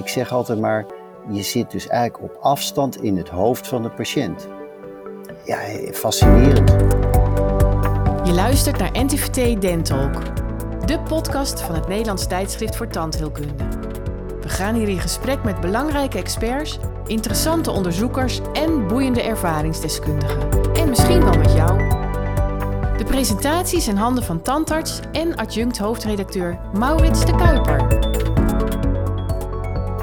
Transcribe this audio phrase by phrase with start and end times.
[0.00, 0.86] ik zeg altijd maar,
[1.28, 4.48] je zit dus eigenlijk op afstand in het hoofd van de patiënt.
[5.44, 5.58] Ja,
[5.92, 6.70] fascinerend.
[8.24, 10.22] Je luistert naar NTVT Dentalk,
[10.86, 13.64] de podcast van het Nederlands tijdschrift voor tandheelkunde.
[14.40, 20.38] We gaan hier in gesprek met belangrijke experts, interessante onderzoekers en boeiende ervaringsdeskundigen.
[20.74, 21.78] En misschien wel met jou.
[22.96, 27.99] De presentaties in handen van tandarts en adjunct hoofdredacteur Maurits de Kuiper.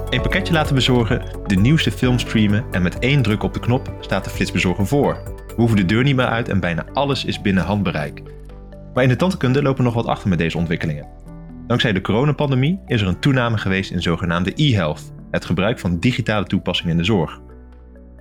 [0.10, 3.94] Een pakketje laten bezorgen, de nieuwste film streamen en met één druk op de knop
[4.00, 5.24] staat de flitsbezorger voor.
[5.48, 8.22] We hoeven de deur niet meer uit en bijna alles is binnen handbereik.
[8.94, 11.08] Maar in de tandheelkunde lopen we nog wat achter met deze ontwikkelingen.
[11.68, 16.46] Dankzij de coronapandemie is er een toename geweest in zogenaamde e-health, het gebruik van digitale
[16.46, 17.40] toepassingen in de zorg.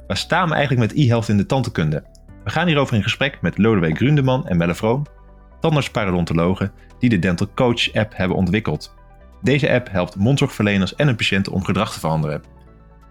[0.07, 2.05] Waar staan we eigenlijk met e-health in de tandheelkunde?
[2.45, 5.07] We gaan hierover in gesprek met Lodewijk Grundeman en Melle Vroom,
[5.61, 8.95] tandartsparodontologen die de Dental Coach app hebben ontwikkeld.
[9.43, 12.43] Deze app helpt mondzorgverleners en hun patiënten om gedrag te veranderen.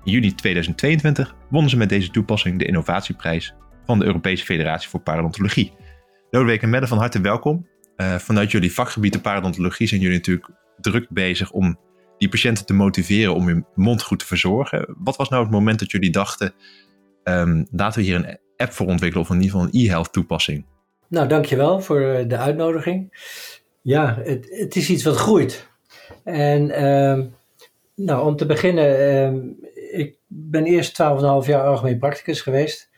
[0.04, 3.54] In juli 2022 wonnen ze met deze toepassing de innovatieprijs
[3.86, 5.74] van de Europese Federatie voor Parodontologie.
[6.30, 7.68] Lodewijk en Melle, van harte welkom.
[7.98, 11.80] Uh, vanuit jullie vakgebied de parodontologie zijn jullie natuurlijk druk bezig om
[12.18, 14.96] die patiënten te motiveren om hun mond goed te verzorgen.
[14.98, 16.54] Wat was nou het moment dat jullie dachten,
[17.24, 20.66] um, laten we hier een app voor ontwikkelen of in ieder geval een e-health toepassing?
[21.10, 23.14] Nou, dankjewel voor eh, de uitnodiging.
[23.82, 25.74] Ja, het, het is iets wat groeit.
[26.24, 27.26] En uh,
[27.96, 29.00] nou, om te beginnen,
[29.34, 32.90] uh, ik ben eerst 12,5 jaar algemeen practicus geweest.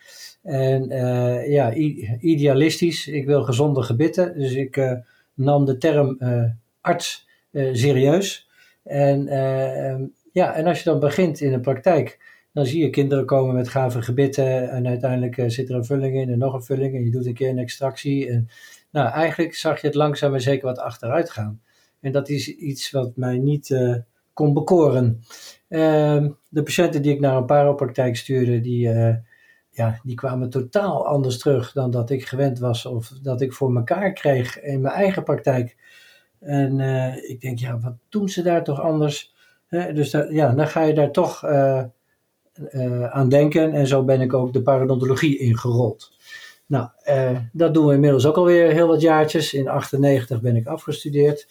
[0.43, 1.73] En uh, ja,
[2.19, 4.39] idealistisch, ik wil gezonde gebitten.
[4.39, 4.91] Dus ik uh,
[5.33, 6.43] nam de term uh,
[6.81, 8.49] arts serieus.
[8.83, 12.19] En, ehm, ja, en als je dan begint in de praktijk,
[12.53, 14.69] dan zie je kinderen komen met gave gebitten.
[14.69, 16.95] En uiteindelijk zit er een vulling in en nog een vulling.
[16.95, 18.29] En je doet een keer een extractie.
[18.29, 18.49] En
[18.91, 21.61] nou, eigenlijk zag je het langzaam en zeker wat achteruit gaan.
[21.99, 23.95] En dat is iets wat mij niet uh,
[24.33, 25.21] kon bekoren.
[25.69, 29.15] Uh, de patiënten die ik naar een paropraktijk stuurde, die, uh,
[29.71, 33.71] ja, die kwamen totaal anders terug dan dat ik gewend was of dat ik voor
[33.71, 35.75] mekaar kreeg in mijn eigen praktijk.
[36.39, 39.35] En uh, ik denk, ja, wat doen ze daar toch anders?
[39.69, 41.45] dus ja, dan ga je daar toch
[43.09, 43.73] aan denken.
[43.73, 46.11] En zo ben ik ook de parodontologie ingerold.
[46.65, 46.89] Nou,
[47.51, 49.53] dat doen we inmiddels ook alweer heel wat jaartjes.
[49.53, 51.47] In 98 ben ik afgestudeerd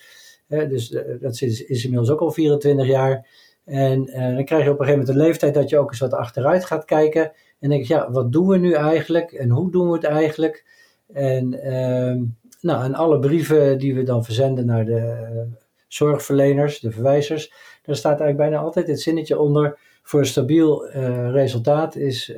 [0.48, 3.26] dus eh, dat is, is, inmiddels ook al 24 jaar.
[3.64, 6.00] En uh, dan krijg je op een gegeven moment een leeftijd dat je ook eens
[6.00, 7.32] wat achteruit gaat kijken.
[7.60, 9.32] En denk je, ja, wat doen we nu eigenlijk?
[9.32, 10.64] En hoe doen we het eigenlijk?
[11.12, 12.22] En, uh,
[12.60, 15.40] nou, en alle brieven die we dan verzenden naar de uh,
[15.88, 17.52] zorgverleners, de verwijzers,
[17.82, 19.78] daar staat eigenlijk bijna altijd het zinnetje onder.
[20.02, 20.86] Voor een stabiel
[21.30, 22.34] resultaat is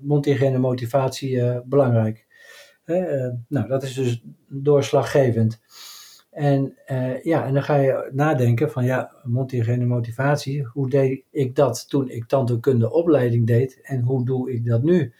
[0.00, 2.26] mondhygiëne motivatie belangrijk.
[3.48, 5.60] nou, dat is dus doorslaggevend.
[6.32, 11.54] En, uh, ja, en dan ga je nadenken van ja, mondhygiëne motivatie, hoe deed ik
[11.54, 15.12] dat toen ik tandheelkunde opleiding deed en hoe doe ik dat nu?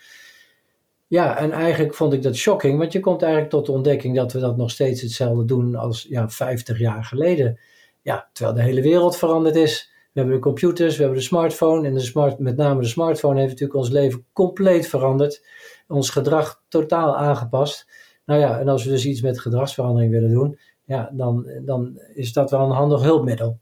[1.07, 4.33] Ja, en eigenlijk vond ik dat shocking, want je komt eigenlijk tot de ontdekking dat
[4.33, 7.59] we dat nog steeds hetzelfde doen als ja, 50 jaar geleden.
[8.03, 9.91] Ja, terwijl de hele wereld veranderd is.
[10.13, 13.39] We hebben de computers, we hebben de smartphone en de smart, met name de smartphone
[13.39, 15.47] heeft natuurlijk ons leven compleet veranderd.
[15.89, 17.87] Ons gedrag totaal aangepast.
[18.25, 22.33] Nou ja, en als we dus iets met gedragsverandering willen doen, ja, dan, dan is
[22.33, 23.59] dat wel een handig hulpmiddel.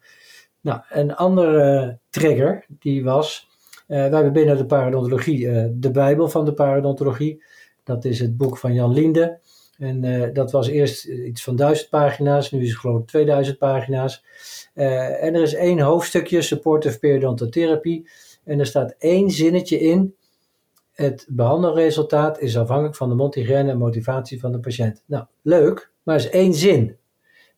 [0.60, 3.48] Nou, een andere trigger die was,
[3.88, 7.42] uh, wij hebben binnen de parodontologie uh, de Bijbel van de parodontologie.
[7.84, 9.38] Dat is het boek van Jan Linde.
[9.78, 13.58] En uh, dat was eerst iets van duizend pagina's, nu is het geloof ik 2000
[13.58, 14.24] pagina's.
[14.74, 18.08] en er is één hoofdstukje, Supportive Periodontotherapie.
[18.44, 20.14] En er staat één zinnetje in.
[20.92, 25.02] Het behandelresultaat is afhankelijk van de mondhygiëne en motivatie van de patiënt.
[25.06, 26.96] Nou, leuk, maar is één zin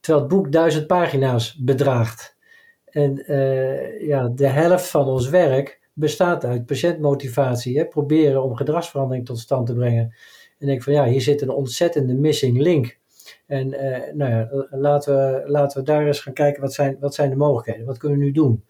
[0.03, 2.37] terwijl het boek duizend pagina's bedraagt.
[2.85, 7.79] En uh, ja, de helft van ons werk bestaat uit patiëntmotivatie.
[7.79, 7.87] Hè?
[7.87, 10.15] Proberen om gedragsverandering tot stand te brengen.
[10.59, 12.99] En denk van ja, hier zit een ontzettende missing link.
[13.47, 17.15] En uh, nou ja, laten we, laten we daar eens gaan kijken wat zijn, wat
[17.15, 17.87] zijn de mogelijkheden.
[17.87, 18.65] Wat kunnen we nu doen?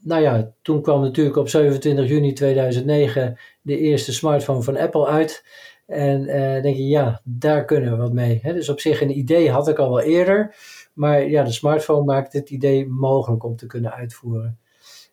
[0.00, 5.44] Nou ja, toen kwam natuurlijk op 27 juni 2009 de eerste smartphone van Apple uit.
[5.86, 8.38] En uh, denk je, ja, daar kunnen we wat mee.
[8.42, 8.52] Hè?
[8.52, 10.54] Dus op zich een idee had ik al wel eerder.
[10.92, 14.58] Maar ja, de smartphone maakt het idee mogelijk om te kunnen uitvoeren.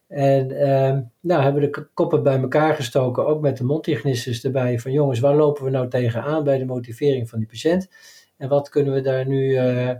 [0.07, 4.79] En uh, nou hebben we de koppen bij elkaar gestoken, ook met de mondhygiënistes erbij.
[4.79, 7.89] Van jongens, waar lopen we nou tegenaan bij de motivering van die patiënt?
[8.38, 9.91] En wat kunnen we daar nu uh,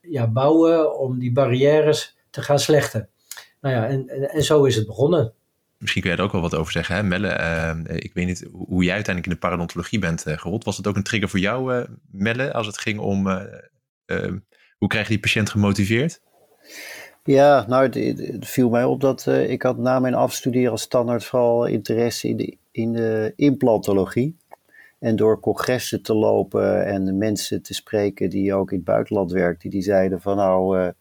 [0.00, 3.08] ja, bouwen om die barrières te gaan slechten?
[3.60, 5.34] Nou ja, en, en zo is het begonnen
[5.80, 6.94] misschien kun je er ook wel wat over zeggen.
[6.94, 7.02] Hè?
[7.02, 7.38] Melle,
[7.88, 10.64] uh, ik weet niet hoe jij uiteindelijk in de parodontologie bent uh, gerold.
[10.64, 13.26] Was het ook een trigger voor jou, uh, Melle, als het ging om
[14.78, 16.20] hoe krijg je die patiënt gemotiveerd?
[17.24, 21.24] Ja, nou, het, het viel mij op dat ik had na mijn afstuderen als standaard
[21.24, 24.36] vooral interesse in de, in de implantologie.
[24.98, 29.70] En door congressen te lopen en mensen te spreken die ook in het buitenland werkten,
[29.70, 30.92] die zeiden van nou,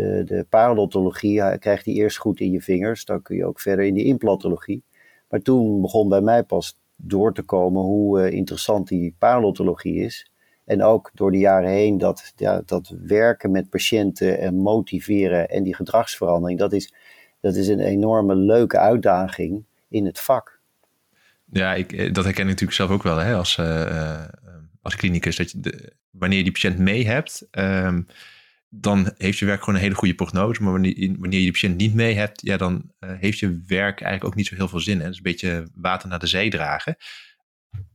[0.00, 3.94] de, de krijgt die eerst goed in je vingers, dan kun je ook verder in
[3.94, 4.82] die implantologie.
[5.28, 10.30] Maar toen begon bij mij pas door te komen hoe uh, interessant die parodontologie is.
[10.64, 15.62] En ook door de jaren heen dat, ja, dat werken met patiënten en motiveren en
[15.62, 16.94] die gedragsverandering, dat is,
[17.40, 20.60] dat is een enorme leuke uitdaging in het vak.
[21.52, 24.24] Ja, ik, eh, dat herken ik natuurlijk zelf ook wel hè, als, uh,
[24.82, 25.36] als klinicus.
[25.36, 28.06] Dat je de, wanneer je die patiënt mee hebt, um,
[28.70, 30.62] dan heeft je werk gewoon een hele goede prognose.
[30.62, 34.00] Maar wanneer, wanneer je die patiënt niet mee hebt, ja, dan uh, heeft je werk
[34.00, 34.98] eigenlijk ook niet zo heel veel zin.
[34.98, 35.02] Hè?
[35.04, 36.96] Het is een beetje water naar de zee dragen.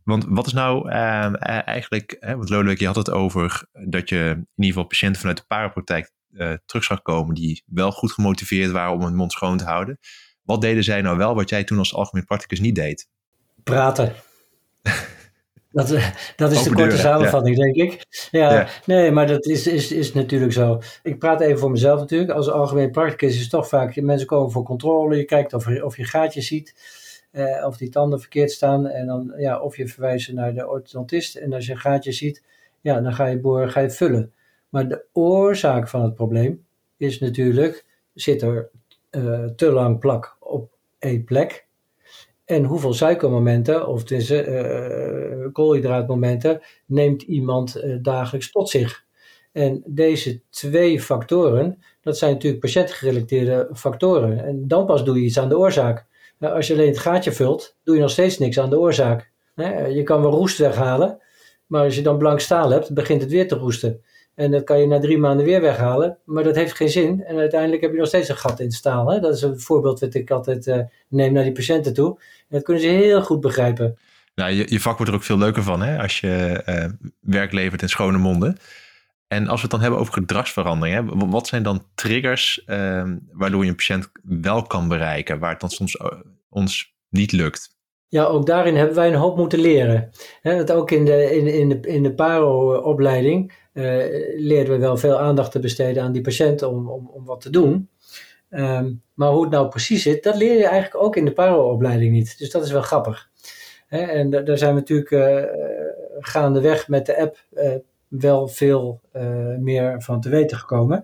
[0.03, 1.33] Want wat is nou uh,
[1.67, 5.37] eigenlijk, hè, want Lodewijk, je had het over dat je in ieder geval patiënten vanuit
[5.37, 9.57] de parapraktijk uh, terug zag komen die wel goed gemotiveerd waren om hun mond schoon
[9.57, 9.99] te houden.
[10.41, 13.07] Wat deden zij nou wel wat jij toen als algemeen practicus niet deed?
[13.63, 14.13] Praten.
[15.75, 15.87] Dat,
[16.35, 17.63] dat is de korte deuren, samenvatting, ja.
[17.63, 18.05] denk ik.
[18.31, 20.81] Ja, ja, nee, maar dat is, is, is natuurlijk zo.
[21.03, 22.31] Ik praat even voor mezelf natuurlijk.
[22.31, 25.17] Als algemeen practicus is het toch vaak, mensen komen voor controle.
[25.17, 26.75] Je kijkt of, of je gaatjes ziet,
[27.31, 28.87] eh, of die tanden verkeerd staan.
[28.87, 31.35] En dan, ja, of je verwijst naar de orthodontist.
[31.35, 32.43] En als je gaatjes ziet,
[32.81, 34.33] ja, dan ga je boren, ga je vullen.
[34.69, 36.65] Maar de oorzaak van het probleem
[36.97, 38.69] is natuurlijk, zit er
[39.11, 41.64] uh, te lang plak op één plek
[42.45, 49.03] en hoeveel suikermomenten, of uh, koolhydraatmomenten, neemt iemand uh, dagelijks tot zich?
[49.51, 54.45] En deze twee factoren, dat zijn natuurlijk patiëntgerelateerde factoren.
[54.45, 56.05] En dan pas doe je iets aan de oorzaak.
[56.39, 59.31] Nou, als je alleen het gaatje vult, doe je nog steeds niks aan de oorzaak.
[59.89, 61.21] Je kan wel roest weghalen,
[61.65, 64.01] maar als je dan blank staal hebt, begint het weer te roesten.
[64.35, 66.17] En dat kan je na drie maanden weer weghalen.
[66.25, 67.23] Maar dat heeft geen zin.
[67.23, 69.11] En uiteindelijk heb je nog steeds een gat in het staal.
[69.11, 69.19] Hè?
[69.19, 72.09] Dat is een voorbeeld wat ik altijd uh, neem naar die patiënten toe.
[72.19, 73.97] En dat kunnen ze heel goed begrijpen.
[74.35, 76.01] Nou, je, je vak wordt er ook veel leuker van hè?
[76.01, 78.57] als je uh, werk levert in schone monden.
[79.27, 80.95] En als we het dan hebben over gedragsverandering.
[80.95, 81.27] Hè?
[81.27, 85.39] Wat zijn dan triggers uh, waardoor je een patiënt wel kan bereiken.
[85.39, 86.07] Waar het dan soms uh,
[86.49, 87.73] ons niet lukt?
[88.07, 90.09] Ja, ook daarin hebben wij een hoop moeten leren.
[90.41, 93.53] He, dat ook in de, in, in de, in de PARO-opleiding
[94.37, 97.49] leerden we wel veel aandacht te besteden aan die patiënt om, om, om wat te
[97.49, 97.89] doen.
[98.49, 102.11] Um, maar hoe het nou precies zit, dat leer je eigenlijk ook in de PARO-opleiding
[102.11, 102.37] niet.
[102.37, 103.29] Dus dat is wel grappig.
[103.87, 105.43] He, en daar zijn we natuurlijk uh,
[106.19, 107.73] gaandeweg met de app uh,
[108.07, 109.01] wel veel
[109.59, 111.03] meer van te weten gekomen.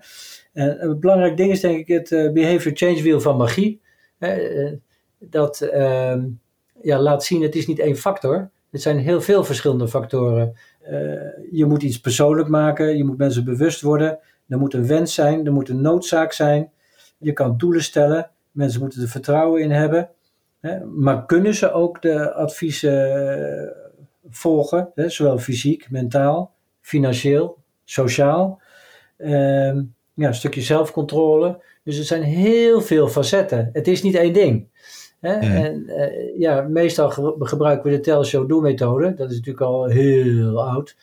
[0.53, 3.81] En een belangrijk ding is denk ik het behavior change wheel van magie.
[5.19, 6.27] dat ehm,
[6.81, 8.51] ja, laat zien, het is niet één factor.
[8.71, 10.57] Het zijn heel veel verschillende factoren.
[10.83, 10.91] Uh,
[11.51, 14.19] je moet iets persoonlijk maken, je moet mensen bewust worden.
[14.47, 16.71] Er moet een wens zijn, er moet een noodzaak zijn.
[17.17, 20.09] Je kan doelen stellen, mensen moeten er vertrouwen in hebben.
[20.59, 20.85] Hè?
[20.85, 23.73] Maar kunnen ze ook de adviezen
[24.29, 25.09] volgen, hè?
[25.09, 28.61] zowel fysiek, mentaal, financieel, sociaal?
[29.17, 29.75] Uh,
[30.13, 31.61] ja, een stukje zelfcontrole.
[31.83, 33.69] Dus er zijn heel veel facetten.
[33.73, 34.67] Het is niet één ding.
[35.21, 35.35] Hè?
[35.35, 35.41] Mm.
[35.41, 39.13] En uh, ja, meestal ge gebruiken we de tell-show-do-methode.
[39.13, 40.95] Dat is natuurlijk al heel oud.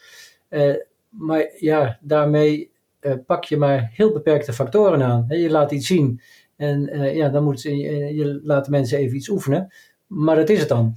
[0.50, 0.74] Uh,
[1.08, 2.70] maar ja, daarmee
[3.00, 5.24] uh, pak je maar heel beperkte factoren aan.
[5.28, 5.34] Hè?
[5.34, 6.20] Je laat iets zien
[6.56, 7.76] en ja, dan moet je,
[8.14, 9.72] je laat mensen even iets oefenen.
[10.06, 10.92] Maar dat is het dan.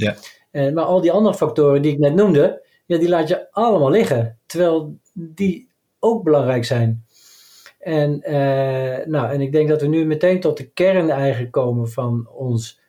[0.51, 4.37] Maar al die andere factoren die ik net noemde, ja, die laat je allemaal liggen.
[4.45, 5.69] Terwijl die
[5.99, 7.05] ook belangrijk zijn.
[7.79, 8.21] En,
[9.05, 12.80] nou, en ik denk dat we nu meteen tot de kern eigenlijk komen van ons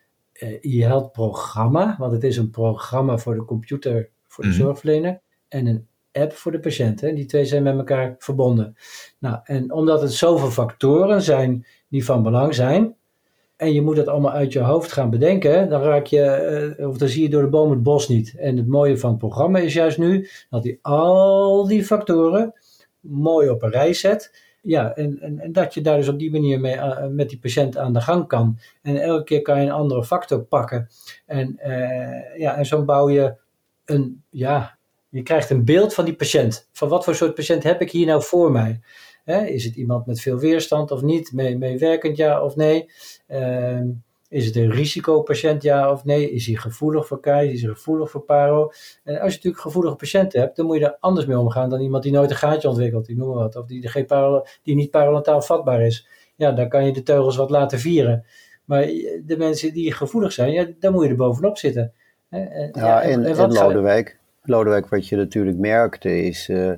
[0.60, 4.64] e-health programma, want het is een programma voor de computer voor de mm -hmm.
[4.64, 7.00] zorgverlener en een app voor de patiënt.
[7.00, 7.12] Hè.
[7.12, 8.76] Die twee zijn met elkaar verbonden.
[9.18, 12.96] Nou, en omdat het zoveel factoren zijn die van belang zijn,
[13.56, 16.96] en je moet het allemaal uit je hoofd gaan bedenken, dan raak je, uh, of
[16.96, 18.34] dan zie je door de boom het bos niet.
[18.36, 22.52] En het mooie van het programma is juist nu dat hij al die factoren
[23.00, 26.30] mooi op een rij zet ja, en, en, en, dat je daar dus op die
[26.30, 28.58] manier mee, uh, met die patiënt aan de gang kan.
[28.82, 30.88] En elke keer kan je een andere factor pakken.
[31.26, 33.34] En, uh, ja, en zo bouw je
[33.84, 34.78] een, ja,
[35.08, 36.68] je krijgt een beeld van die patiënt.
[36.72, 38.80] Van wat voor soort patiënt heb ik hier nou voor mij?
[39.24, 41.32] Hè, is het iemand met veel weerstand of niet?
[41.32, 42.90] Mee, meewerkend ja of nee?
[43.28, 43.80] Uh,
[44.32, 46.30] is het een risicopatiënt, ja of nee?
[46.30, 47.52] Is hij gevoelig voor KI?
[47.52, 48.72] Is hij gevoelig voor paro?
[49.04, 51.80] En als je natuurlijk gevoelige patiënten hebt, dan moet je er anders mee omgaan dan
[51.80, 53.56] iemand die nooit een gaatje ontwikkelt, ik noem maar wat.
[53.56, 56.08] Of die, geen paro, die niet paralentaal vatbaar is.
[56.36, 58.24] Ja, dan kan je de teugels wat laten vieren.
[58.64, 58.86] Maar
[59.24, 61.92] de mensen die gevoelig zijn, ja, daar moet je er bovenop zitten.
[62.28, 66.48] En, ja, en, en, en Lodewijk, Lodewijk, wat je natuurlijk merkte is...
[66.48, 66.72] Uh,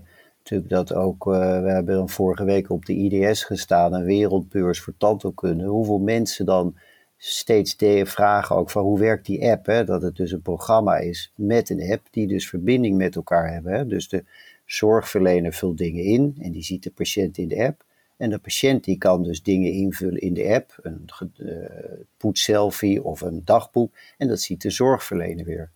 [0.44, 4.94] Natuurlijk dat ook, uh, we hebben vorige week op de IDS gestaan, een wereldbeurs voor
[4.98, 5.64] tandheelkunde.
[5.64, 6.76] Hoeveel mensen dan
[7.26, 9.66] steeds de vragen ook van hoe werkt die app?
[9.66, 9.84] Hè?
[9.84, 13.72] Dat het dus een programma is met een app die dus verbinding met elkaar hebben.
[13.72, 13.86] Hè?
[13.86, 14.24] Dus de
[14.64, 17.84] zorgverlener vult dingen in en die ziet de patiënt in de app.
[18.16, 21.56] En de patiënt die kan dus dingen invullen in de app, een uh,
[22.16, 23.94] poetselfie of een dagboek.
[24.18, 25.70] En dat ziet de zorgverlener weer.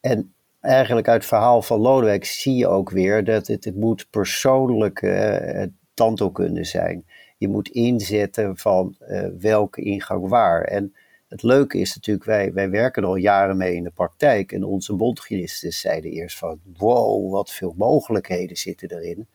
[0.00, 4.06] En eigenlijk uit het verhaal van Lodewijk zie je ook weer dat het, het moet
[4.10, 5.62] persoonlijke uh,
[5.94, 7.04] tandheelkunde zijn.
[7.36, 10.62] Je moet inzetten van uh, welke ingang waar.
[10.62, 10.94] En
[11.28, 14.52] het leuke is natuurlijk, wij, wij werken er al jaren mee in de praktijk.
[14.52, 19.26] En onze bondhygiënisten zeiden eerst van, wow, wat veel mogelijkheden zitten erin.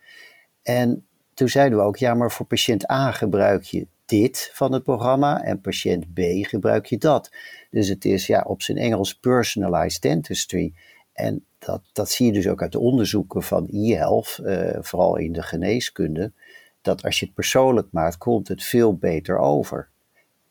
[0.64, 4.84] En toen zeiden we ook, ja, maar voor patiënt A gebruik je dit van het
[4.84, 7.32] programma en patiënt B gebruik je dat.
[7.70, 10.74] Dus het is ja, op zijn Engels personalized dentistry.
[11.14, 15.32] En dat, dat zie je dus ook uit de onderzoeken van e-health, uh, vooral in
[15.32, 16.32] de geneeskunde,
[16.82, 19.90] dat als je het persoonlijk maakt, komt het veel beter over.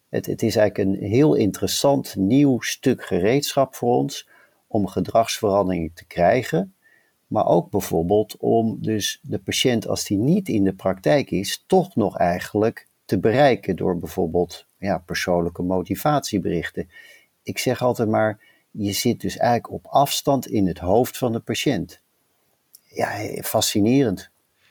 [0.08, 4.28] Het, het is eigenlijk een heel interessant nieuw stuk gereedschap voor ons
[4.66, 6.74] om gedragsveranderingen te krijgen,
[7.26, 11.94] maar ook bijvoorbeeld om dus de patiënt, als die niet in de praktijk is, toch
[11.94, 16.90] nog eigenlijk te bereiken door bijvoorbeeld ja, persoonlijke motivatieberichten.
[17.42, 21.40] Ik zeg altijd maar, je zit dus eigenlijk op afstand in het hoofd van de
[21.40, 22.00] patiënt.
[22.82, 24.30] Ja, fascinerend.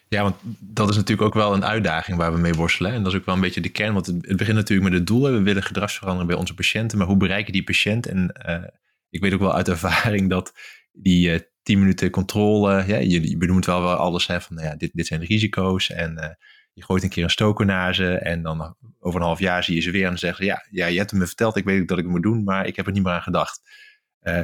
[0.10, 2.92] Ja, want dat is natuurlijk ook wel een uitdaging waar we mee worstelen.
[2.92, 3.94] En dat is ook wel een beetje de kern.
[3.94, 5.32] Want het, begint natuurlijk met het doel.
[5.32, 6.98] We willen gedragsverandering bij onze patiënten.
[6.98, 8.06] Maar hoe bereiken die patiënt?
[8.06, 8.64] En uh,
[9.10, 10.54] ik weet ook wel uit ervaring dat
[10.92, 12.84] die uh, 10 minuten controle.
[12.88, 14.28] Ja, je, je benoemt wel, wel alles.
[14.28, 15.90] Hè, van nou ja, dit, dit zijn de risico's.
[15.90, 16.30] En uh,
[16.74, 18.14] je gooit een keer een stoker naar ze.
[18.14, 20.98] En dan over een half jaar zie je ze weer en zeggen ja, ja, je
[20.98, 21.56] hebt het me verteld.
[21.56, 22.44] Ik weet dat ik het moet doen.
[22.44, 23.62] Maar ik heb er niet meer aan gedacht.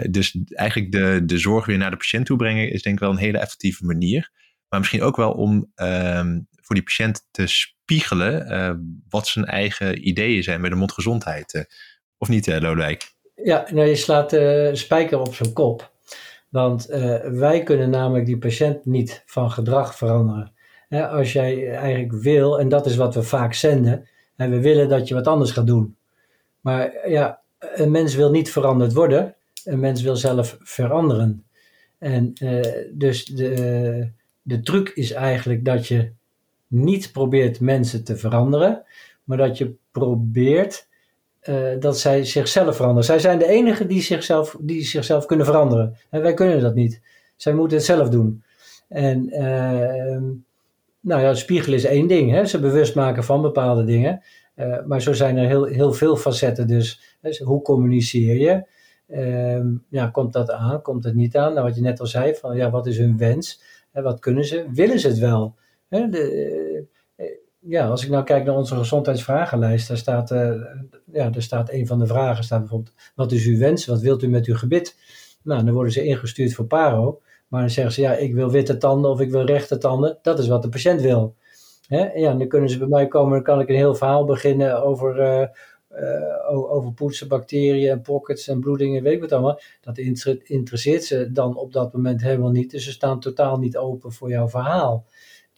[0.10, 3.12] Dus eigenlijk de, de zorg weer naar de patiënt toe brengen is denk ik wel
[3.12, 4.32] een hele effectieve manier.
[4.74, 6.25] Maar misschien ook wel om uh,
[6.62, 8.74] voor die patiënt te spiegelen uh,
[9.10, 11.53] wat zijn eigen ideeën zijn met de mondgezondheid.
[11.53, 11.62] Uh,
[12.18, 13.13] of niet, Lodewijk?
[13.36, 15.92] Ja, nou, je slaat de spijker op zijn kop.
[16.50, 16.86] Want
[17.32, 20.53] wij kunnen namelijk die patiënt niet van gedrag veranderen.
[20.89, 25.08] Als jij eigenlijk wil, en dat is wat we vaak zenden, en we willen dat
[25.08, 25.98] je wat anders gaat doen.
[26.62, 31.46] Maar ja, een mens wil niet veranderd worden een mens wil zelf veranderen.
[32.00, 32.62] En uh,
[32.92, 34.12] dus de,
[34.44, 36.12] de truc is eigenlijk dat je
[36.68, 38.84] niet probeert mensen te veranderen,
[39.24, 40.88] maar dat je probeert
[41.50, 43.06] uh, dat zij zichzelf veranderen.
[43.06, 45.96] Zij zijn de enigen die zichzelf, die zichzelf kunnen veranderen.
[46.10, 47.02] En wij kunnen dat niet.
[47.36, 48.44] Zij moeten het zelf doen.
[48.88, 50.22] En uh,
[51.00, 52.32] nou ja, spiegel is één ding.
[52.32, 52.46] Hè?
[52.46, 54.22] Ze bewust maken van bepaalde dingen.
[54.56, 56.68] Uh, maar zo zijn er heel, heel veel facetten.
[56.68, 58.64] Dus, dus hoe communiceer je?
[59.56, 60.82] Um, ja, komt dat aan?
[60.82, 61.54] Komt het niet aan?
[61.54, 63.62] Nou, wat je net al zei, van ja, wat is hun wens?
[64.02, 64.66] Wat kunnen ze?
[64.72, 65.56] Willen ze het wel?
[65.90, 67.26] De, uh,
[67.60, 70.64] ja, als ik nou kijk naar onze gezondheidsvragenlijst, daar staat, uh,
[71.12, 73.86] ja, daar staat een van de vragen, staat bijvoorbeeld, wat is uw wens?
[73.86, 74.98] Wat wilt u met uw gebit?
[75.44, 78.78] Nou, dan worden ze ingestuurd voor paro, maar dan zeggen ze, ja, ik wil witte
[78.78, 80.18] tanden of ik wil rechte tanden.
[80.22, 81.36] Dat is wat de patiënt wil.
[81.88, 82.12] Hè?
[82.12, 85.20] Ja, dan kunnen ze bij mij komen, dan kan ik een heel verhaal beginnen over
[85.20, 85.48] uh,
[86.70, 89.62] over poetsen, bacteriën en pockets en bloedingen, weet ik wat allemaal.
[89.82, 89.98] Dat
[90.44, 92.72] interesseert ze dan op dat moment helemaal niet.
[92.72, 95.06] Dus ze staan totaal niet open voor jouw verhaal.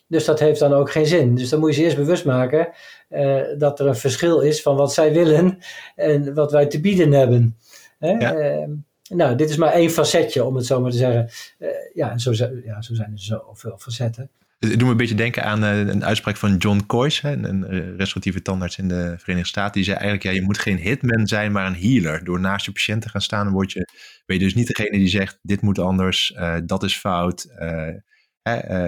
[0.07, 1.35] Dus dat heeft dan ook geen zin.
[1.35, 2.69] Dus dan moet je ze eerst bewust maken
[3.09, 5.57] uh, dat er een verschil is van wat zij willen
[5.95, 7.57] en wat wij te bieden hebben.
[7.99, 8.11] Hè?
[8.11, 8.35] Ja.
[8.35, 8.67] Uh,
[9.09, 11.29] nou, dit is maar één facetje, om het zo maar te zeggen.
[11.59, 12.31] Uh, ja, zo,
[12.63, 14.29] ja, zo zijn er zoveel facetten.
[14.69, 17.65] Het doet me een beetje denken aan uh, een uitspraak van John Coyce, een,
[17.97, 19.73] restauratieve tandarts in de Verenigde Staten.
[19.73, 22.23] Die zei eigenlijk, ja, je moet geen hitman zijn, maar een healer.
[22.23, 23.87] Door naast je patiënt te gaan staan, word je,
[24.25, 27.47] ben je dus niet degene die zegt, dit moet anders, uh, dat is fout,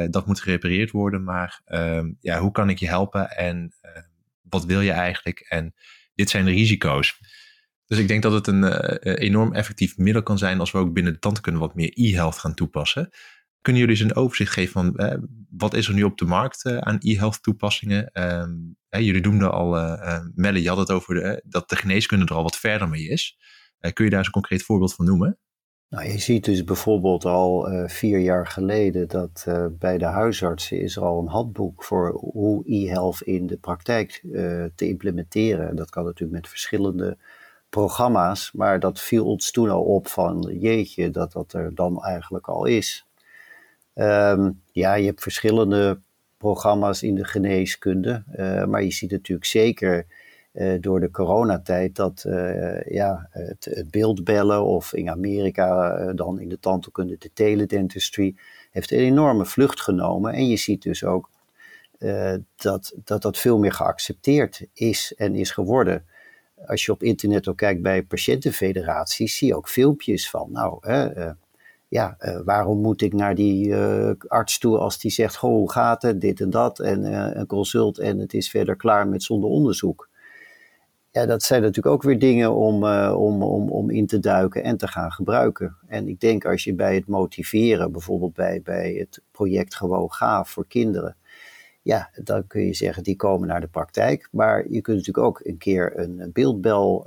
[0.09, 1.23] dat moet gerepareerd worden.
[1.23, 3.73] Maar ehm, ja, hoe kan ik je helpen en
[4.41, 5.39] wat wil je eigenlijk?
[5.39, 5.73] En
[6.15, 7.19] dit zijn de risico's.
[7.85, 8.63] Dus ik denk dat het een
[9.17, 12.53] enorm effectief middel kan zijn als we ook binnen de tandkunde wat meer e-health gaan
[12.53, 13.09] toepassen.
[13.67, 15.17] Kunnen jullie eens een overzicht geven van eh,
[15.49, 18.09] wat is er nu op de markt uh, aan e-health toepassingen?
[18.13, 18.45] Uh,
[19.05, 22.43] jullie noemden al, uh, Melle, je had het over de, dat de geneeskunde er al
[22.43, 23.37] wat verder mee is.
[23.93, 25.39] kun je daar eens een concreet voorbeeld van noemen?
[25.89, 31.03] Nou, je ziet dus bijvoorbeeld al vier jaar geleden dat bij de huisartsen is er
[31.03, 34.21] al een handboek voor hoe e-health in de praktijk
[34.75, 35.75] te implementeren.
[35.75, 37.17] Dat kan natuurlijk met verschillende
[37.69, 42.47] programma's, maar dat viel ons toen al op van jeetje, dat dat er dan eigenlijk
[42.47, 43.06] al is.
[43.99, 46.01] Um, ja, je hebt verschillende
[46.37, 50.05] programma's in de geneeskunde, uh, maar je ziet natuurlijk zeker
[50.53, 56.59] uh, door de coronatijd dat uh, ja, het, beeldbellen of in Amerika dan in de
[56.59, 58.35] tandheelkunde de teledentistry
[58.71, 60.33] heeft een enorme vlucht genomen.
[60.33, 61.29] En je ziet dus ook
[62.55, 66.05] dat, dat dat veel meer geaccepteerd is en is geworden.
[66.65, 71.31] Als je op internet ook kijkt bij patiëntenfederaties, zie je ook filmpjes van, nou, hè,
[71.87, 75.71] ja, uh, waarom moet ik naar die uh, arts toe als die zegt, goh, hoe
[75.71, 79.23] gaat het, dit en dat, en uh, een consult en het is verder klaar met
[79.23, 80.09] zonder onderzoek.
[81.11, 84.77] Ja, dat zijn natuurlijk ook weer dingen om, om, om, om in te duiken en
[84.77, 85.75] te gaan gebruiken.
[85.87, 90.49] En ik denk als je bij het motiveren, bijvoorbeeld bij, bij het project Gewoon Gaaf
[90.49, 91.15] voor kinderen,
[91.81, 94.27] ja, dan kun je zeggen, die komen naar de praktijk.
[94.31, 97.05] Maar je kunt natuurlijk ook een keer een beeldbel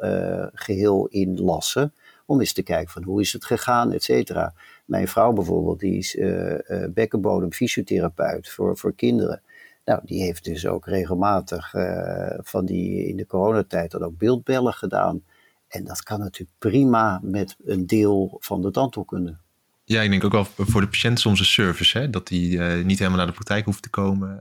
[0.53, 1.93] geheel inlassen
[2.31, 4.55] om eens te kijken van hoe is het gegaan, et cetera.
[4.85, 9.43] Mijn vrouw bijvoorbeeld, die is uh, uh, bekkenbodemfysiotherapeut voor, voor kinderen.
[9.85, 14.73] Nou, die heeft dus ook regelmatig uh, van die in de coronatijd dan ook beeldbellen
[14.73, 15.23] gedaan.
[15.69, 19.37] En dat kan natuurlijk prima met een deel van de tandheelkunde.
[19.85, 22.11] Ja, ik denk ook wel voor de patiënt soms een service, hè?
[22.11, 24.41] dat die niet helemaal naar de praktijk hoeft te komen.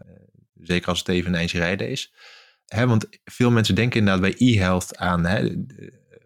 [0.61, 2.13] zeker als het even een eindje rijden is.
[2.65, 5.55] Hè, want veel mensen denken inderdaad bij e-health aan hè,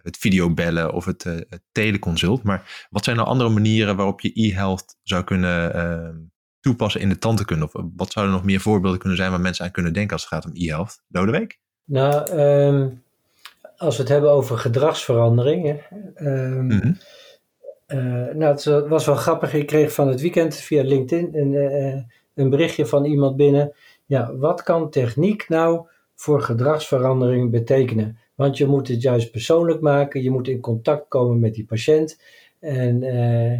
[0.03, 2.43] het videobellen of het, uh, het, teleconsult.
[2.43, 6.15] Maar wat zijn nou andere manieren waarop je e-health zou kunnen uh,
[6.59, 7.65] toepassen in de tandheelkunde?
[7.65, 10.33] Of wat zouden nog meer voorbeelden kunnen zijn waar mensen aan kunnen denken als het
[10.33, 11.03] gaat om e-health?
[11.07, 11.59] Lodewijk?
[11.85, 13.03] Nou, um,
[13.77, 15.81] als we het hebben over gedragsverandering.
[16.15, 16.97] Um, mm-hmm.
[17.87, 19.53] uh, nou, het was wel grappig.
[19.53, 23.73] Ik kreeg van het weekend via LinkedIn een, een berichtje van iemand binnen.
[24.05, 28.17] Ja, wat kan techniek nou voor gedragsverandering betekenen?
[28.43, 32.21] Want je moet het juist persoonlijk maken, je moet in contact komen met die patiënt.
[32.59, 33.59] En uh,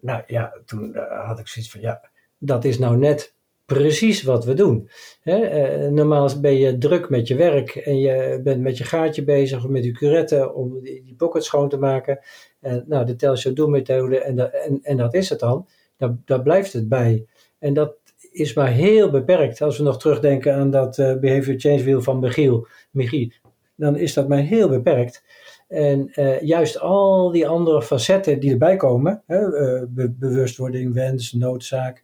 [0.00, 3.34] nou ja, toen uh, had ik zoiets van, ja, dat is nou net
[3.64, 4.88] precies wat we doen.
[5.20, 5.38] Hè?
[5.84, 9.64] Uh, normaal ben je druk met je werk en je bent met je gaatje bezig
[9.64, 12.18] of met je curette om die, die pocket schoon te maken.
[12.60, 15.68] En, nou, de Tell Show Do methode en, dat, en, en dat is het dan.
[15.96, 17.26] Daar, daar blijft het bij.
[17.58, 17.96] En dat
[18.32, 19.62] is maar heel beperkt.
[19.62, 23.28] Als we nog terugdenken aan dat uh, behavior change wheel van Michiel, Michiel
[23.76, 25.24] dan is dat maar heel beperkt.
[25.68, 29.48] En uh, juist al die andere facetten die erbij komen, hè,
[29.86, 32.02] be bewustwording, wens, noodzaak,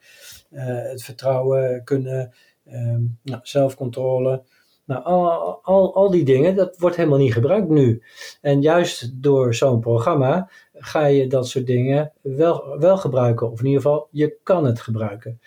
[0.51, 2.33] uh, het vertrouwen, kunnen,
[2.73, 4.43] um, nou, zelfcontrole,
[4.85, 8.03] nou, al, al, al die dingen, dat wordt helemaal niet gebruikt nu.
[8.41, 13.67] En juist door zo'n programma ga je dat soort dingen wel, wel gebruiken, of in
[13.67, 15.41] ieder geval, je kan het gebruiken.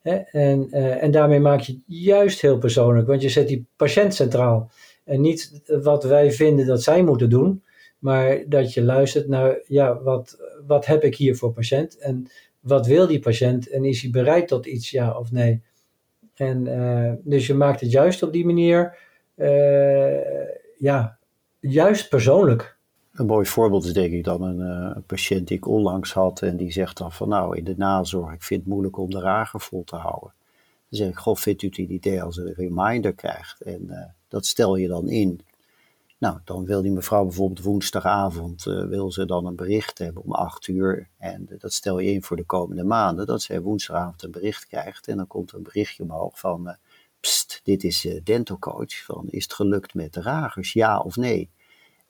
[0.00, 0.14] Hè?
[0.16, 4.70] En, en daarmee maak je het juist heel persoonlijk, want je zet die patiënt centraal.
[5.10, 7.62] En niet wat wij vinden dat zij moeten doen,
[7.98, 12.26] maar dat je luistert naar, ja, wat, wat heb ik hier voor patiënt en
[12.60, 15.62] wat wil die patiënt en is hij bereid tot iets, ja of nee.
[16.34, 18.96] En uh, dus je maakt het juist op die manier,
[19.36, 20.20] uh,
[20.78, 21.18] ja,
[21.60, 22.76] juist persoonlijk.
[23.12, 26.42] Een mooi voorbeeld is denk ik dan een, uh, een, patiënt die ik onlangs had
[26.42, 29.20] en die zegt dan van nou in de nazorg, ik vind het moeilijk om de
[29.20, 30.32] rager vol te houden.
[30.88, 34.76] Dan zeg ik, goh, vindt u het idee als een reminder krijgt en dat stel
[34.76, 35.40] je dan in.
[36.18, 40.32] Nou, dan wil die mevrouw bijvoorbeeld woensdagavond, uh, wil ze dan een bericht hebben om
[40.32, 41.08] acht uur.
[41.18, 45.08] En dat stel je in voor de komende maanden, dat zij woensdagavond een bericht krijgt.
[45.08, 46.74] En dan komt een berichtje omhoog van, uh,
[47.20, 49.04] pst, dit is dental coach.
[49.04, 51.50] Van, is het gelukt met de ragers, ja of nee?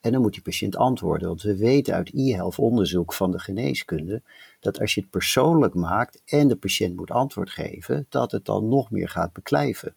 [0.01, 4.23] En dan moet die patiënt antwoorden, want we weten uit e-health onderzoek van de geneeskunde
[4.61, 8.69] dat als je het persoonlijk maakt en de patiënt moet antwoord geven, dat het dan
[8.69, 9.95] nog meer gaat beklijven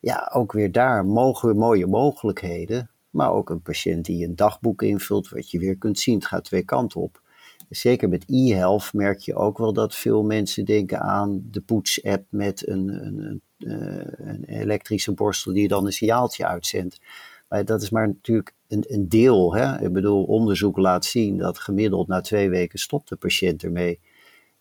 [0.00, 2.90] ja, ook weer daar mogen mooie mogelijkheden.
[3.10, 6.14] Maar ook een patiënt die een dagboek invult, wat je weer kunt zien.
[6.14, 7.20] Het gaat twee kanten op.
[7.68, 12.68] Zeker met e-health merk je ook wel dat veel mensen denken aan de poets-app met
[12.68, 17.00] een, een, een, eh, elektrische borstel die dan een signaaltje uitzendt.
[17.48, 19.54] Maar dat is maar natuurlijk een, een deel.
[19.54, 19.84] Hè?
[19.84, 24.00] Ik bedoel, onderzoek laat zien dat gemiddeld na twee weken stopt de patiënt ermee.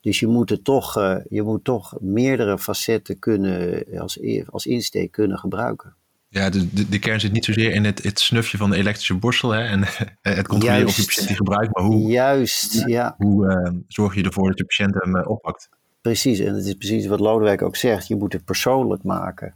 [0.07, 5.11] Dus je moet, het toch, uh, je moet toch meerdere facetten kunnen, als, als insteek
[5.11, 5.95] kunnen gebruiken.
[6.27, 9.15] Ja, de, de, de, kern zit niet zozeer in het, het snufje van de elektrische
[9.15, 9.83] borstel hè, en
[10.21, 10.99] het controleren Juist.
[10.99, 13.15] of de patiënt die gebruikt, maar hoe, Juist, ja.
[13.17, 15.69] hoe uh, zorg je ervoor dat de patiënt hem uh, oppakt?
[16.01, 18.07] Precies, en het is precies wat Lodewijk ook zegt.
[18.07, 19.55] Je moet het persoonlijk maken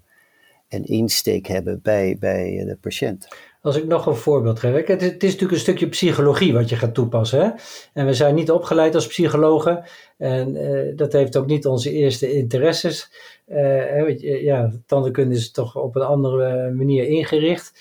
[0.67, 3.27] en insteek hebben bij, bij de patiënt.
[3.61, 4.87] Als ik nog een voorbeeld geef.
[4.87, 7.39] Het, is natuurlijk een stukje psychologie wat je gaat toepassen.
[7.41, 7.49] Hè?
[7.93, 9.83] En we zijn niet opgeleid als psychologen.
[10.17, 13.11] En uh, dat heeft ook niet onze eerste interesses.
[13.47, 17.73] Uh, ja, tandheelkunde is toch op een andere manier ingericht.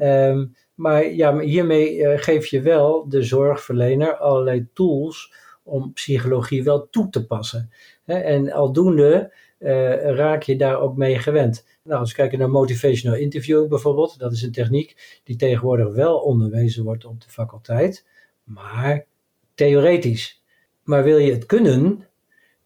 [0.00, 7.08] Um, maar ja, hiermee geef je wel de zorgverlener allerlei tools om psychologie wel toe
[7.08, 7.70] te passen.
[8.04, 9.32] En aldoende
[10.02, 11.64] raak je daar ook mee gewend.
[11.86, 16.18] Nou, als we kijken naar motivational interviewing bijvoorbeeld, dat is een techniek die tegenwoordig wel
[16.18, 18.06] onderwezen wordt op de faculteit,
[18.44, 19.06] maar
[19.54, 20.42] theoretisch.
[20.82, 22.06] Maar wil je het kunnen,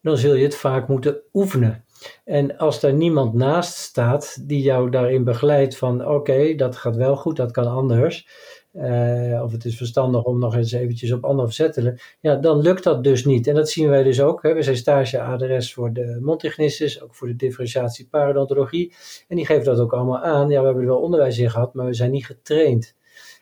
[0.01, 1.85] dan zul je het vaak moeten oefenen.
[2.25, 7.15] En als daar niemand naast staat die jou daarin begeleidt van oké, dat gaat wel
[7.15, 8.27] goed, dat kan anders.
[8.73, 11.99] Uh, of het is verstandig om nog eens eventjes op andere te zetten.
[12.19, 13.47] Ja, dan lukt dat dus niet.
[13.47, 14.43] En dat zien wij dus ook.
[14.43, 14.53] Hè.
[14.53, 18.93] We zijn stage-adres voor de mondtechnistes, ook voor de differentiatie parodontologie.
[19.27, 20.49] En die geven dat ook allemaal aan.
[20.49, 22.95] Ja, we hebben er wel onderwijs in gehad, maar we zijn niet getraind.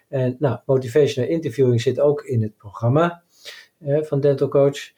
[0.08, 3.24] En nou, motivational interviewing zit ook in het programma
[3.82, 4.92] van Dental Coach.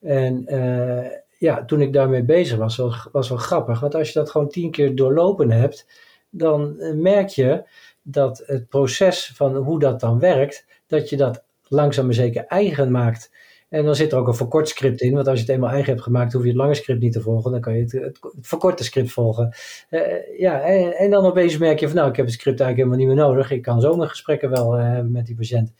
[0.00, 1.06] En uh,
[1.38, 3.80] ja, toen ik daarmee bezig was, was, was wel grappig.
[3.80, 5.86] Want als je dat gewoon tien keer doorlopen hebt,
[6.30, 7.64] dan eh, merk je
[8.08, 12.90] dat het proces van hoe dat dan werkt, dat je dat langzaam maar zeker eigen
[12.90, 13.34] maakt.
[13.68, 15.90] En dan zit er ook een verkort script in, want als je het eenmaal eigen
[15.92, 18.18] hebt gemaakt, hoef je het lange script niet te volgen, dan kan je het, het,
[18.40, 19.54] verkorte script volgen.
[19.90, 22.88] Uh, ja, en, en, dan opeens merk je van nou, ik heb het script eigenlijk
[22.88, 25.72] helemaal niet meer nodig, ik kan zo mijn gesprekken wel uh, hebben met die patiënt.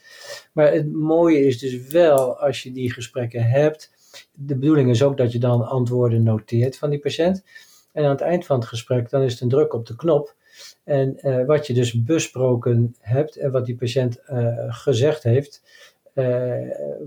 [0.53, 3.91] Maar het mooie is dus wel, als je die gesprekken hebt,
[4.33, 7.45] de bedoeling is ook dat je dan antwoorden noteert van die patiënt.
[7.93, 10.35] En aan het eind van het gesprek, dan is het een druk op de knop.
[10.85, 15.63] En uh, wat je dus besproken hebt en wat die patiënt uh, gezegd heeft,
[16.15, 16.55] uh,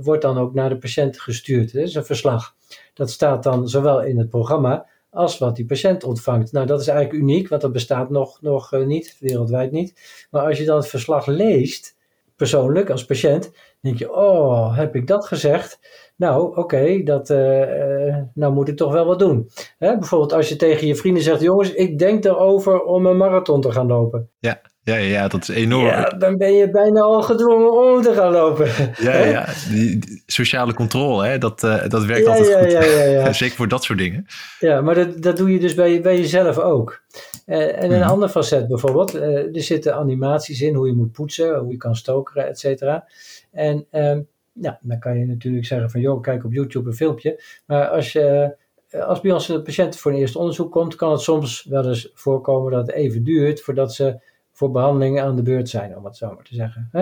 [0.02, 1.74] wordt dan ook naar de patiënt gestuurd.
[1.74, 2.56] Dat is een verslag.
[2.94, 6.52] Dat staat dan zowel in het programma als wat die patiënt ontvangt.
[6.52, 10.28] Nou, dat is eigenlijk uniek, want dat bestaat nog, nog niet, wereldwijd niet.
[10.30, 11.96] Maar als je dan het verslag leest,
[12.36, 15.80] persoonlijk als patiënt, denk je, oh, heb ik dat gezegd?
[16.16, 19.50] Nou, oké, dat, uh, nou moet ik toch wel wat doen.
[19.78, 19.98] Hè?
[19.98, 23.72] Bijvoorbeeld als je tegen je vrienden zegt, jongens, ik denk erover om een marathon te
[23.72, 24.30] gaan lopen.
[24.40, 25.86] Ja, ja, ja dat is enorm.
[25.86, 28.68] Ja, dan ben je bijna al gedwongen om te gaan lopen.
[28.98, 31.38] Ja, ja, die, sociale controle, hè?
[31.38, 32.72] Dat, uh, dat werkt ja, altijd ja, goed.
[32.72, 33.34] Ja, ja, ja.
[33.44, 34.26] Zeker voor dat soort dingen.
[34.60, 37.02] Ja, maar dat, dat doe je dus bij, bij jezelf ook.
[37.46, 38.10] Uh, en een hmm.
[38.10, 42.48] ander facet bijvoorbeeld, er zitten animaties in, hoe je moet poetsen, hoe je kan stokeren,
[42.48, 43.06] et cetera.
[43.52, 47.44] En um, nou, dan kan je natuurlijk zeggen van, joh, kijk op YouTube een filmpje.
[47.66, 48.56] Maar als, je,
[48.92, 52.12] als bij ons een patiënt voor een eerste onderzoek komt, kan het soms wel eens
[52.14, 54.20] voorkomen dat het even duurt voordat ze
[54.52, 56.90] voor behandeling aan de beurt zijn, om het zo maar te zeggen.
[56.92, 57.02] Hè?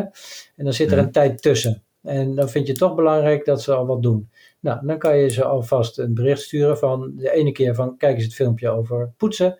[0.56, 1.84] En dan zit er een tijd tussen.
[2.04, 4.30] En dan vind je het toch belangrijk dat ze al wat doen.
[4.60, 8.16] Nou, dan kan je ze alvast een bericht sturen van de ene keer van kijk
[8.16, 9.60] eens het filmpje over poetsen.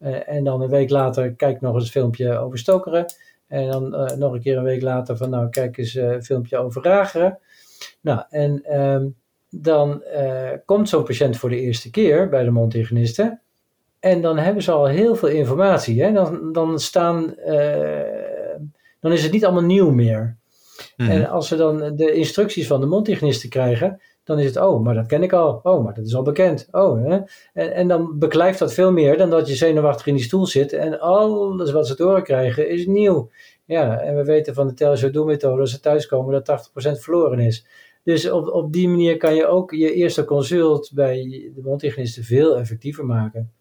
[0.00, 3.06] Uh, en dan een week later kijk nog eens het filmpje over stokeren.
[3.50, 6.22] En dan uh, nog een keer een week later van nou kijk eens uh, een
[6.22, 7.38] filmpje over rageren.
[8.00, 9.16] Nou, en um,
[9.50, 10.02] dan
[10.64, 13.38] komt zo'n patiënt voor de eerste keer bij de mondhygiëniste.
[14.00, 16.02] En dan hebben ze al heel veel informatie.
[16.02, 16.12] Hè?
[16.12, 17.34] Dan, dan, staan,
[19.00, 20.36] dan is het niet allemaal nieuw meer.
[20.96, 21.08] Mm.
[21.08, 24.94] En als ze dan de instructies van de mondhygiënisten krijgen, dan is het, oh, maar
[24.94, 25.60] dat ken ik al.
[25.62, 26.68] Oh, maar dat is al bekend.
[26.70, 27.18] Oh, hè?
[27.52, 30.72] En, en dan beklijft dat veel meer dan dat je zenuwachtig in die stoel zit
[30.72, 33.30] en alles wat ze te horen krijgen is nieuw.
[33.64, 37.38] Ja, en we weten van de Tell Do methode als ze thuiskomen dat 80% verloren
[37.38, 37.66] is.
[38.02, 42.56] Dus op, op die manier kan je ook je eerste consult bij de mondhygiënisten veel
[42.56, 43.52] effectiever maken.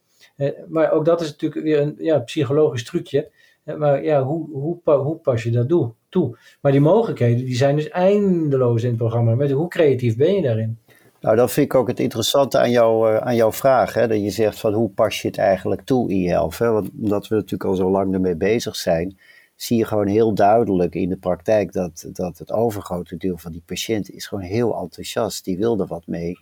[0.67, 3.31] Maar ook dat is natuurlijk weer een ja, psychologisch trucje.
[3.69, 6.37] Eh, maar ja, hoe, hoe, hoe pas je dat toe?
[6.61, 9.35] Maar die mogelijkheden die zijn dus eindeloos in het programma.
[9.35, 10.77] Met hoe creatief ben je daarin?
[11.21, 13.93] Nou, dat vind ik ook het interessante aan, jou, uh, aan jouw vraag.
[13.93, 14.07] Hè?
[14.07, 16.57] Dat je zegt van hoe pas je het eigenlijk toe, e-health?
[16.57, 19.17] Want omdat we natuurlijk al zo lang ermee bezig zijn,
[19.55, 23.63] zie je gewoon heel duidelijk in de praktijk dat, dat het overgrote deel van die
[23.65, 25.45] patiënten is gewoon heel enthousiast.
[25.45, 26.39] Die wil er wat mee.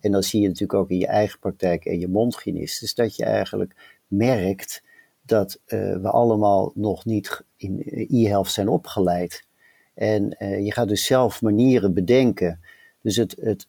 [0.00, 3.16] En dan zie je natuurlijk ook in je eigen praktijk en je mondhygiënist, dus dat
[3.16, 4.82] je eigenlijk merkt
[5.30, 9.46] dat uh, we allemaal nog niet in e-health zijn opgeleid.
[9.94, 12.60] En uh, je gaat dus zelf manieren bedenken.
[13.02, 13.66] Dus het, het,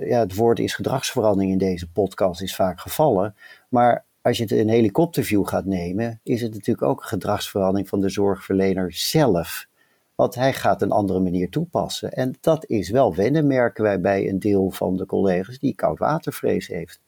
[0.00, 3.34] ja, het woord is gedragsverandering in deze podcast is vaak gevallen.
[3.68, 8.00] Maar als je het een helikopterview gaat nemen, is het natuurlijk ook een gedragsverandering van
[8.00, 9.66] de zorgverlener zelf.
[10.14, 12.12] Want hij gaat een andere manier toepassen.
[12.12, 16.66] En dat is wel wennen, merken wij bij een deel van de collega's die koudwatervrees
[16.66, 17.00] heeft.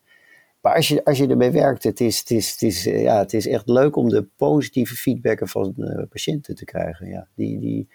[0.67, 3.33] Maar als je, als je ermee werkt, het is, het, is, het, is, ja, het
[3.35, 7.09] is echt leuk om de positieve feedbacken van uh, patiënten te krijgen.
[7.09, 7.89] Ja, die, die,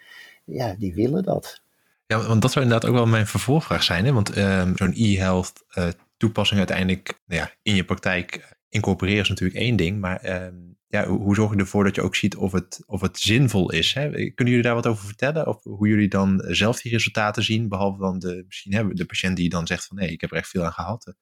[0.44, 1.62] ja, die willen dat.
[2.06, 4.04] Ja, want dat zou inderdaad ook wel mijn vervolgvraag zijn.
[4.04, 4.12] Hè?
[4.12, 9.60] Want um, zo'n e-health uh, toepassing uiteindelijk nou ja, in je praktijk incorporeren is natuurlijk
[9.60, 10.00] één ding.
[10.00, 13.18] Maar um, ja, hoe, zorg je ervoor dat je ook ziet of het, of het
[13.18, 13.94] zinvol is?
[13.94, 14.10] Hè?
[14.10, 15.46] Kunnen jullie daar wat over vertellen?
[15.46, 17.68] Of hoe jullie dan zelf die resultaten zien?
[17.68, 20.36] Behalve dan de, misschien hebben de patiënt die dan zegt van nee, ik heb er
[20.36, 21.14] echt veel aan gehad.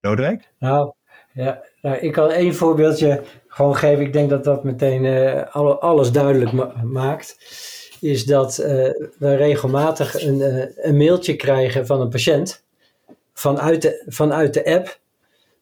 [0.00, 0.48] Lodewijk?
[0.58, 0.92] Nou,
[1.32, 4.04] ja, nou, ik kan één voorbeeldje gewoon geven.
[4.04, 7.36] Ik denk dat dat meteen uh, alles duidelijk maakt.
[8.00, 8.66] Is dat uh,
[9.18, 12.64] we regelmatig een, uh, een mailtje krijgen van een patiënt
[13.32, 14.98] vanuit de, vanuit de app.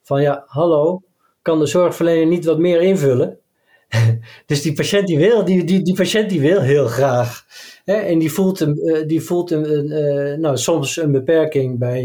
[0.03, 1.01] Van ja, hallo,
[1.41, 3.39] kan de zorgverlener niet wat meer invullen?
[4.45, 7.45] dus die patiënt die wil, die, die, die patiënt die wil heel graag.
[7.85, 7.93] Hè?
[7.93, 12.03] En die voelt, een, die voelt een, nou, soms een beperking bij,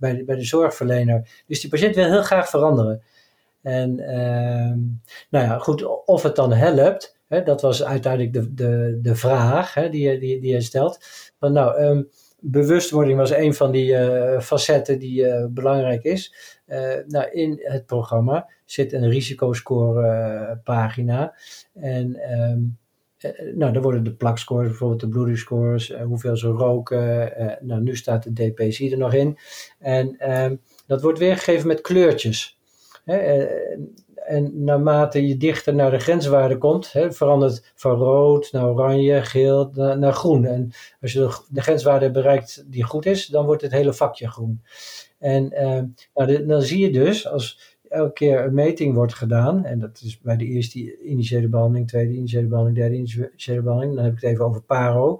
[0.00, 1.42] bij de, bij de zorgverlener.
[1.46, 3.02] Dus die patiënt wil heel graag veranderen.
[3.62, 4.78] En ehm,
[5.30, 9.74] nou ja, goed, of het dan helpt, hè, dat was uiteindelijk de, de, de vraag
[9.74, 10.98] hè, die, die, die je stelt.
[11.38, 12.02] Van nou, ehm,
[12.40, 16.34] bewustwording was een van die uh, facetten die uh, belangrijk is.
[16.66, 21.34] Uh, nou, in het programma zit een risicoscore pagina.
[21.74, 22.78] En um,
[23.54, 27.32] nou, daar worden de plakscores, bijvoorbeeld de bloedingsscores, hoeveel ze roken.
[27.60, 29.38] nou, nu staat de DPC er nog in.
[29.78, 32.58] En um, dat wordt weergegeven met kleurtjes.
[33.04, 33.46] Hè,
[34.30, 39.70] en naarmate je dichter naar de grenswaarde komt, hè, verandert van rood naar oranje, geel
[39.74, 40.44] naar, groen.
[40.44, 44.30] En als je de, de, grenswaarde bereikt die goed is, dan wordt het hele vakje
[44.30, 44.62] groen.
[45.18, 45.80] En uh,
[46.14, 50.20] nou, dan zie je dus, als elke keer een meting wordt gedaan, en dat is
[50.20, 54.30] bij de eerste initiële behandeling, tweede initiële behandeling, derde initiële behandeling, dan heb ik het
[54.30, 55.18] even over paro.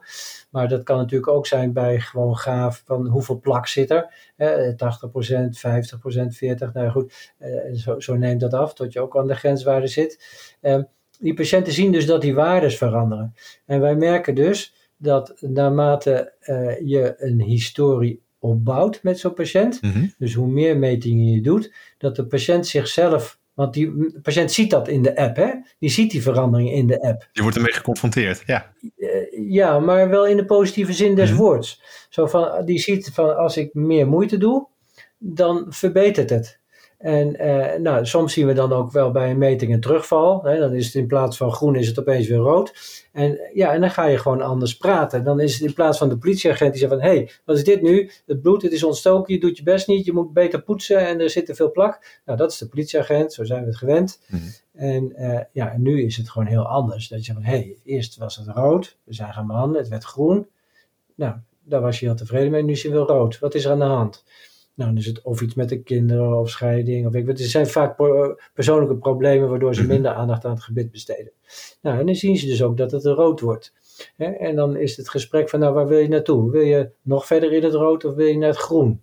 [0.51, 4.33] Maar dat kan natuurlijk ook zijn bij gewoon gaaf van hoeveel plak zit er.
[4.37, 9.17] Hè, 80%, 50%, 40%, nou goed, eh, zo, zo, neemt dat af tot je ook
[9.17, 10.25] aan de grenswaarde zit.
[10.61, 10.83] Eh,
[11.19, 13.35] die patiënten zien dus dat die waardes veranderen.
[13.67, 19.83] En wij merken dus dat naarmate uh, je een historie opbouwt met zo'n patiënt.
[19.83, 20.07] Mhm.
[20.19, 23.39] Dus hoe meer metingen je doet, dat de patiënt zichzelf.
[23.55, 25.51] Want die patiënt ziet dat in de app, hè?
[25.79, 27.29] Die ziet die verandering in de app.
[27.33, 28.73] Je wordt ermee geconfronteerd, ja.
[28.97, 31.39] Uh, ja, maar wel in de positieve zin des mhm.
[31.39, 31.83] woords.
[32.09, 34.67] Zo van, die ziet van als ik meer moeite doe,
[35.19, 36.60] dan verbetert het.
[37.01, 40.43] En uh, nou, soms zien we dan ook wel bij een meting een terugval.
[40.43, 42.73] Hè, dan is het in plaats van groen is het opeens weer rood.
[43.13, 45.25] En ja, en dan ga je gewoon anders praten.
[45.25, 47.03] Dan is het in plaats van de politieagent die zegt van...
[47.03, 48.11] hé, hey, wat is dit nu?
[48.27, 50.05] Het bloed, het is ontstoken, je doet je best niet.
[50.05, 52.21] Je moet beter poetsen en er zit te veel plak.
[52.25, 54.21] Nou, dat is de politieagent, zo zijn we het gewend.
[54.27, 54.43] Mhm.
[54.73, 57.09] En uh, ja, en nu is het gewoon heel anders.
[57.09, 58.97] Dat je zegt van, hé, hey, eerst was het rood.
[59.05, 60.49] We zijn gaan behandelen, het werd groen.
[61.15, 61.35] Nou,
[61.65, 62.63] daar was je heel tevreden mee.
[62.63, 63.39] Nu is je weer rood.
[63.39, 64.25] Wat is er aan de hand?
[64.81, 67.07] Nou, dus het of iets met de kinderen of scheiding.
[67.07, 67.97] Of ik, het zijn vaak
[68.55, 69.91] persoonlijke problemen waardoor ze mhm.
[69.91, 71.33] minder aandacht aan het gebit besteden.
[71.83, 73.73] Nou, en dan zien ze dus ook dat het rood wordt.
[74.17, 76.51] en dan is het gesprek van, nou, waar wil je naartoe?
[76.51, 79.01] Wil je nog verder in het rood of wil je naar het groen?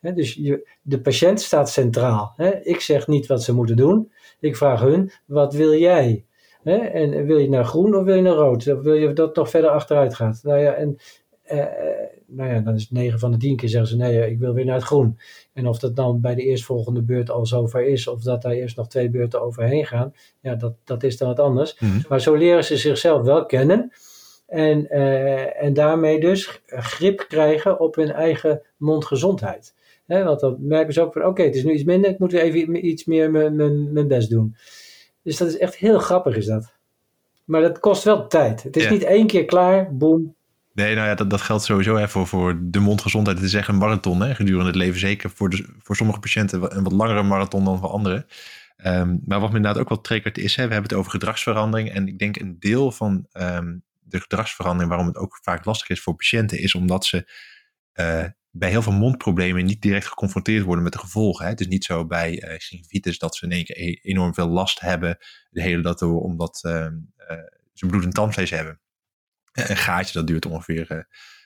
[0.00, 2.34] dus je, de patiënt staat centraal.
[2.62, 4.12] ik zeg niet wat ze moeten doen.
[4.40, 6.24] Ik vraag hun, wat wil jij?
[6.62, 8.66] en wil je naar groen of wil je naar rood?
[8.66, 10.40] Of wil je dat nog verder achteruit gaat?
[10.42, 10.96] Nou ja, en
[11.52, 11.64] uh,
[12.34, 14.54] nou ja, dan is het 9 van de 10 keer zeggen ze nee, ik wil
[14.54, 15.18] weer naar het groen.
[15.52, 18.76] En of dat dan bij de eerstvolgende beurt al zover is, of dat daar eerst
[18.76, 21.80] nog twee beurten overheen gaan, ja, dat, dat is dan wat anders.
[21.80, 22.00] Mhm.
[22.08, 23.92] Maar zo leren ze zichzelf wel kennen.
[24.46, 29.74] En, uh, en daarmee dus grip krijgen op hun eigen mondgezondheid.
[30.06, 32.32] He, want dan merken ze ook van, oké, het is nu iets minder, ik moet
[32.32, 34.56] weer even iets meer mijn best doen.
[35.22, 36.72] Dus dat is echt heel grappig is dat.
[37.44, 38.62] Maar dat kost wel tijd.
[38.62, 40.34] Het is niet één keer klaar, boem,
[40.74, 43.36] Nee, nou ja, dat, dat geldt sowieso hè, voor, de mondgezondheid.
[43.36, 45.00] Het is echt een marathon hè, gedurende het leven.
[45.00, 48.26] Zeker voor, de, voor sommige patiënten een wat langere marathon dan voor anderen.
[48.84, 51.90] Um, maar wat me inderdaad ook wel triggert is, hè, we hebben het over gedragsverandering.
[51.90, 56.00] En ik denk een deel van um, de gedragsverandering waarom het ook vaak lastig is
[56.00, 57.30] voor patiënten, is omdat ze
[57.94, 61.44] uh, bij heel veel mondproblemen niet direct geconfronteerd worden met de gevolgen.
[61.44, 61.50] Hè.
[61.50, 64.48] Het is niet zo bij uh, gingivitis dat ze in één keer e-, enorm veel
[64.48, 65.18] last hebben
[65.50, 66.86] de hele dag omdat uh,
[67.72, 68.80] ze bloed- en tandvlees hebben.
[69.52, 70.98] Een gaatje dat duurt ongeveer uh,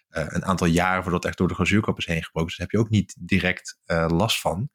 [0.08, 2.48] een aantal jaren voordat het echt door de glazuurkop is heen gebroken.
[2.48, 4.70] Dus daar heb je ook niet direct last van.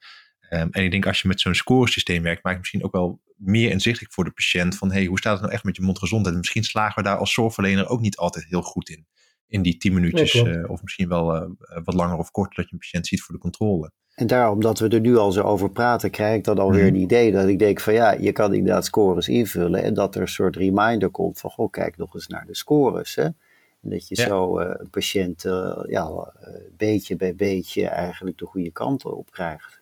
[0.49, 3.21] Um, en ik denk als je met zo'n scoresysteem werkt, maakt het misschien ook wel
[3.35, 6.33] meer inzichtelijk voor de patiënt van hey, hoe staat het nou echt met je mondgezondheid?
[6.33, 9.07] En misschien slagen we daar als zorgverlener ook niet altijd heel goed in.
[9.47, 12.79] In die tien minuutjes uh, of misschien wel wat langer of korter dat je een
[12.79, 13.91] patiënt ziet voor de controle.
[14.21, 16.87] En daarom dat we er nu al zo over praten, krijg ik dan alweer mm.
[16.87, 20.21] een idee dat ik denk van ja, je kan inderdaad scores invullen en dat er
[20.21, 23.15] een soort reminder komt van goh, kijk nog eens naar de scores.
[23.15, 23.23] Hè?
[23.23, 28.45] En dat je zo uh, een patiënt uh, ja, uh, beetje bij beetje eigenlijk de
[28.45, 29.81] goede kant op krijgt.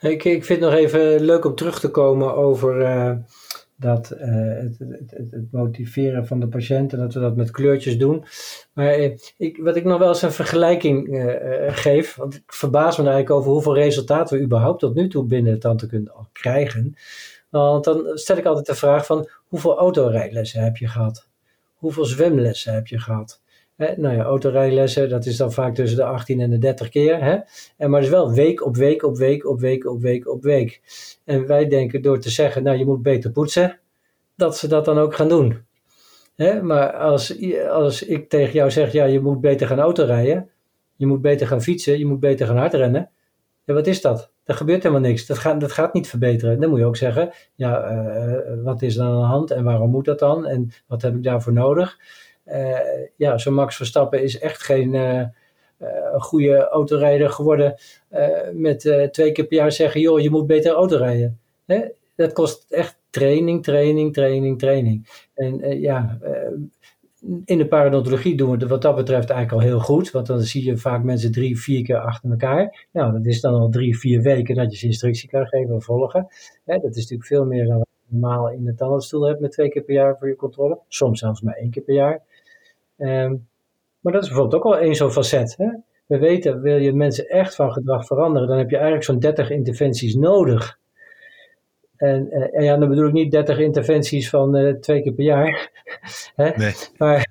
[0.00, 2.82] Ik, ik vind het nog even leuk om terug te komen over
[3.76, 4.20] dat uh,
[4.60, 8.24] het, het, het, motiveren van de patiënt en dat we dat met kleurtjes doen.
[8.72, 11.32] Maar uh, ik, wat ik nog wel eens een vergelijking uh,
[11.68, 15.60] geef, want ik verbaas me eigenlijk over hoeveel resultaten we überhaupt tot nu toe binnen
[15.60, 16.96] de al krijgen.
[17.50, 21.28] Want dan stel ik altijd de vraag van hoeveel autorijlessen heb je gehad?
[21.74, 23.42] Hoeveel zwemlessen heb je gehad?
[23.76, 27.22] Hè, nou ja, autorijlessen, dat is dan vaak tussen de 18 en de 30 keer.
[27.22, 27.38] Hè?
[27.76, 30.42] En maar het is wel week op week op week op week op week op
[30.42, 30.80] week.
[31.24, 33.78] En wij denken door te zeggen, nou je moet beter poetsen,
[34.36, 35.64] dat ze dat dan ook gaan doen.
[36.36, 36.62] Hè?
[36.62, 37.36] Maar als,
[37.68, 40.50] als ik tegen jou zeg, ja je moet beter gaan autorijden,
[40.96, 43.10] je moet beter gaan fietsen, je moet beter gaan hardrennen.
[43.64, 44.30] Ja, wat is dat?
[44.44, 45.26] Er gebeurt helemaal niks.
[45.26, 46.60] Dat gaat, dat gaat niet verbeteren.
[46.60, 49.90] Dan moet je ook zeggen, ja, uh, wat is er aan de hand en waarom
[49.90, 50.46] moet dat dan?
[50.46, 51.98] En wat heb ik daarvoor nodig?
[52.46, 52.78] Uh,
[53.16, 55.24] ja, zo'n Max Verstappen is echt geen, uh,
[56.12, 57.74] een goede autorijder geworden
[58.52, 58.80] met
[59.10, 61.38] twee keer per jaar zeggen, joh, je moet beter autorijden.
[61.66, 61.80] Hè?
[62.16, 65.08] Dat kost echt training, training, training, training.
[65.34, 66.18] En ja,
[67.44, 70.10] in de parodontologie doen we het wat dat betreft eigenlijk al heel goed.
[70.10, 72.86] Want dan zie je vaak mensen drie, vier keer achter elkaar.
[72.92, 75.84] Nou, dat is dan al drie, vier weken dat je ze instructie kan geven of
[75.84, 76.26] volgen.
[76.64, 79.68] dat is natuurlijk veel meer dan wat je normaal in de tandartsstoel hebt met twee
[79.68, 80.78] keer per jaar voor je controle.
[80.88, 82.22] Soms zelfs maar één keer per jaar.
[82.96, 83.34] Ehm,
[84.00, 85.54] maar dat is bijvoorbeeld ook al één zo'n facet.
[85.58, 85.68] Hè?
[86.06, 89.50] We weten, wil je mensen echt van gedrag veranderen, dan heb je eigenlijk zo'n 30
[89.50, 90.78] interventies nodig.
[91.96, 95.24] En, eh, en, ja, dan bedoel ik niet 30 interventies van uh, twee keer per
[95.24, 95.70] jaar.
[96.36, 96.50] hè?
[96.56, 96.74] Nee.
[96.96, 97.26] Maar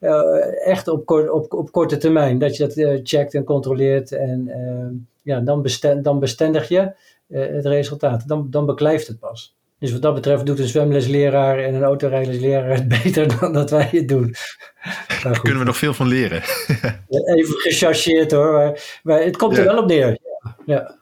[0.00, 2.38] uh, echt op, kort, op, op korte termijn.
[2.38, 4.12] Dat je dat checkt en controleert.
[4.12, 5.66] En ehm, ja, dan,
[6.02, 6.94] dan bestendig je
[7.28, 8.28] het resultaat.
[8.28, 9.55] Dan, dan beklijft het pas.
[9.78, 13.88] Dus wat dat betreft doet een zwemlesleraar en een autorijdersleraar het beter dan dat wij
[13.90, 14.34] het doen.
[15.22, 16.42] Daar kunnen we nog veel van leren.
[17.36, 20.18] Even gechargeerd hoor, maar, maar het komt er wel op neer.
[20.66, 20.98] Ja.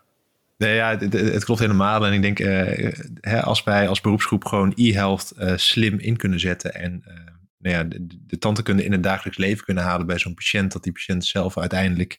[0.56, 2.06] Nee, ja, het, het, klopt helemaal.
[2.06, 6.40] En ik denk, uh, hè, als wij als beroepsgroep gewoon e-health uh, slim in kunnen
[6.40, 7.14] zetten en uh,
[7.58, 10.82] nou ja, de, de tandheelkunde in het dagelijks leven kunnen halen bij zo'n patiënt, dat
[10.82, 12.18] die patiënt zelf uiteindelijk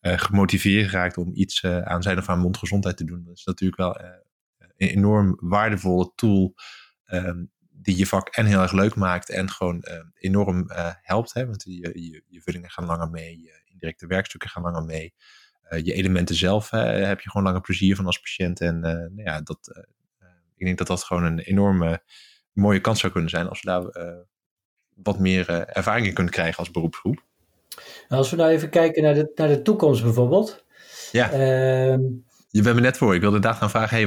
[0.00, 3.22] gemotiveerd raakt om iets aan zijn of haar mondgezondheid te doen.
[3.24, 3.96] Dat is natuurlijk wel
[4.88, 6.54] enorm waardevolle tool
[7.12, 10.64] um, die je vak en heel erg leuk maakt en gewoon enorm
[11.02, 11.34] helpt.
[11.34, 11.46] Hè?
[11.46, 15.14] Want je, je, je vullingen gaan langer mee, je indirecte werkstukken gaan langer mee.
[15.72, 18.60] Eh, je elementen zelf heb je gewoon langer plezier van als patiënt.
[18.60, 22.02] En eh, nou ja, dat, eh, ik denk dat dat gewoon een enorme
[22.52, 24.26] mooie kans zou kunnen zijn als we daar
[24.94, 27.24] wat meer ervaring in kunnen krijgen als beroepsgroep.
[28.08, 30.64] Als we nou even kijken naar de, naar de toekomst bijvoorbeeld.
[31.12, 31.30] Ja.
[31.30, 32.00] Ehm,
[32.52, 33.14] je bent me net voor.
[33.14, 34.06] Ik wilde inderdaad gaan vragen, hey,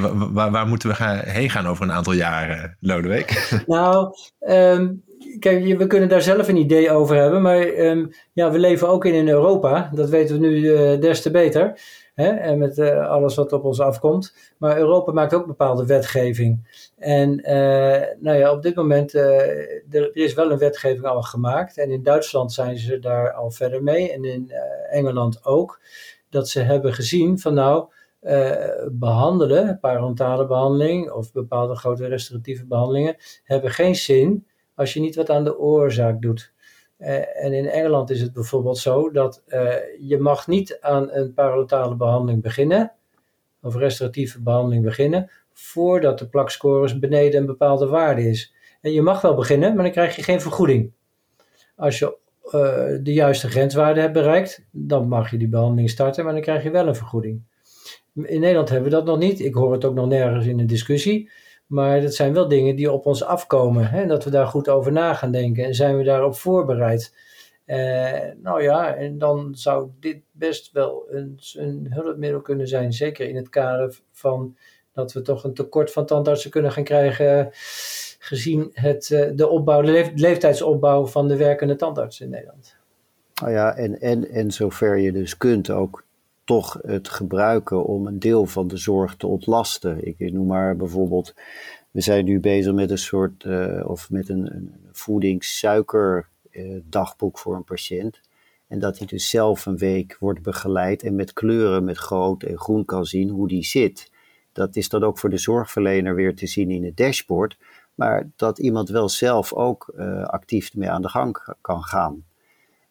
[0.51, 3.49] waar, moeten we gaan, heen gaan over een aantal jaren, Lodewijk?
[3.67, 5.03] Nou, um,
[5.39, 9.05] kijk, we kunnen daar zelf een idee over hebben, maar um, ja, we leven ook
[9.05, 9.89] in, Europa.
[9.93, 11.79] Dat weten we nu uh, des te beter.
[12.13, 12.27] Hè?
[12.27, 14.35] En met uh, alles wat op ons afkomt.
[14.57, 16.81] Maar Europa maakt ook bepaalde wetgeving.
[16.97, 21.77] En uh, nou ja, op dit moment, er is wel een wetgeving al gemaakt.
[21.77, 24.11] En in Duitsland zijn ze daar al verder mee.
[24.11, 24.51] En in
[24.91, 25.79] Engeland ook.
[26.29, 27.85] Dat ze hebben gezien van nou,
[28.91, 35.29] behandelen, parentale behandeling of bepaalde grote restauratieve behandelingen, hebben geen zin als je niet wat
[35.29, 36.53] aan de oorzaak doet.
[36.99, 41.33] Uh, en in Engeland is het bijvoorbeeld zo dat uh, je mag niet aan een
[41.33, 42.91] parodontaal behandeling beginnen,
[43.61, 48.53] of restauratieve behandeling beginnen, voordat de plakscores beneden een bepaalde waarde is.
[48.81, 50.93] En je mag wel beginnen, maar dan krijg je geen vergoeding.
[51.75, 52.17] Als je
[53.01, 56.71] de juiste grenswaarde hebt bereikt, dan mag je die behandeling starten, maar dan krijg je
[56.71, 57.43] wel een vergoeding.
[58.23, 59.39] In Nederland hebben we dat nog niet.
[59.39, 61.29] Ik hoor het ook nog nergens in de discussie.
[61.67, 63.89] Maar dat zijn wel dingen die op ons afkomen.
[63.89, 64.01] Hè?
[64.01, 65.65] En dat we daar goed over na gaan denken.
[65.65, 67.13] En zijn we daarop voorbereid?
[67.65, 67.77] Uh,
[68.41, 72.93] nou ja, en dan zou dit best wel een, een hulpmiddel kunnen zijn.
[72.93, 74.57] Zeker in het kader van
[74.93, 77.49] dat we toch een tekort van tandartsen kunnen gaan krijgen.
[78.19, 82.75] Gezien het, eh, de, opbouw, de leeftijdsopbouw van de werkende tandartsen in Nederland.
[83.41, 86.03] Nou ja, en, en, en zover je dus kunt ook
[86.45, 90.07] toch het gebruiken om een deel van de zorg te ontlasten.
[90.07, 91.33] Ik noem maar bijvoorbeeld,
[91.91, 97.63] we zijn nu bezig met een soort, uh, of met een, een voedingssuikerdagboek voor een
[97.63, 98.21] patiënt.
[98.67, 102.57] En dat hij dus zelf een week wordt begeleid en met kleuren, met groot en
[102.57, 104.11] groen kan zien hoe die zit.
[104.51, 107.57] Dat is dan ook voor de zorgverlener weer te zien in het dashboard.
[107.95, 112.25] Maar dat iemand wel zelf ook uh, actief mee aan de gang kan gaan.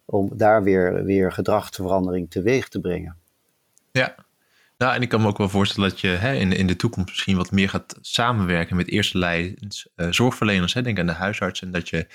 [0.04, 3.22] Om daar weer, weer gedragsverandering teweeg te brengen.
[3.98, 4.14] Ja.
[4.76, 7.08] Nou, en ik kan me ook wel voorstellen dat je hè, in, in de toekomst
[7.08, 10.74] misschien wat meer gaat samenwerken met eerste lijns uh, zorgverleners.
[10.74, 11.62] Hè, denk aan de huisarts.
[11.62, 12.06] En dat je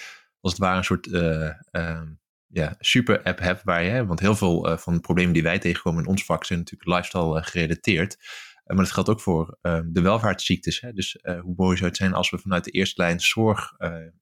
[0.41, 2.01] als het ware een soort uh, uh,
[2.47, 5.43] ja, super app hebt waar je, hè, want heel veel eh, van de problemen die
[5.43, 8.17] wij tegenkomen in ons vak zijn natuurlijk lifestyle gerelateerd.
[8.65, 10.81] maar dat geldt ook voor ehm, de welvaartsziektes.
[10.81, 10.93] Hè.
[10.93, 13.71] Dus hoe mooi zou het zijn als we vanuit de eerste lijn zorg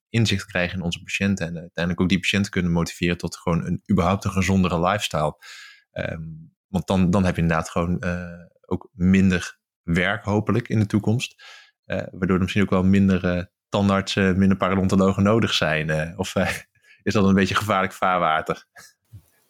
[0.10, 1.48] inzicht krijgen in onze patiënten.
[1.48, 5.44] En uiteindelijk ook die patiënten kunnen motiveren tot gewoon een überhaupt een gezondere lifestyle.
[5.92, 8.24] Um, want dan, dan heb je inderdaad gewoon uh,
[8.66, 11.44] ook minder werk, hopelijk, in de toekomst.
[11.86, 16.18] Uh, waardoor er misschien ook wel minder uh, tandartsen, minder parodontologen nodig zijn.
[16.18, 16.36] of
[17.04, 18.66] is dat een beetje gevaarlijk vaarwater?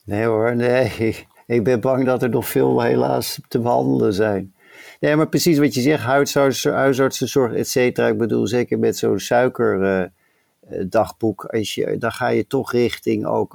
[0.05, 0.91] Nee hoor, nee.
[1.47, 4.53] Ik ben bang dat er nog veel helaas te behandelen zijn.
[4.99, 8.07] Nee, maar precies wat je zegt, huisarts, huisartsenzorg, et cetera.
[8.07, 13.53] Ik bedoel, zeker met zo'n suikerdagboek, als je, dan ga je toch richting ook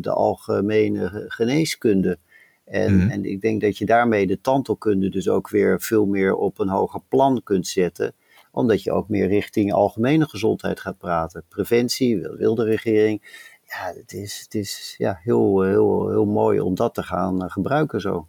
[0.00, 2.18] de algemene geneeskunde.
[2.64, 3.08] En, mhm.
[3.08, 6.68] en ik denk dat je daarmee de tandheelkunde dus ook weer veel meer op een
[6.68, 8.14] hoger plan kunt zetten
[8.52, 11.44] omdat je ook meer richting algemene gezondheid gaat praten.
[11.48, 13.22] Preventie, wil, wil de regering.
[13.64, 18.00] ja, het is, het is ja, heel, heel, heel mooi om dat te gaan gebruiken
[18.00, 18.26] zo.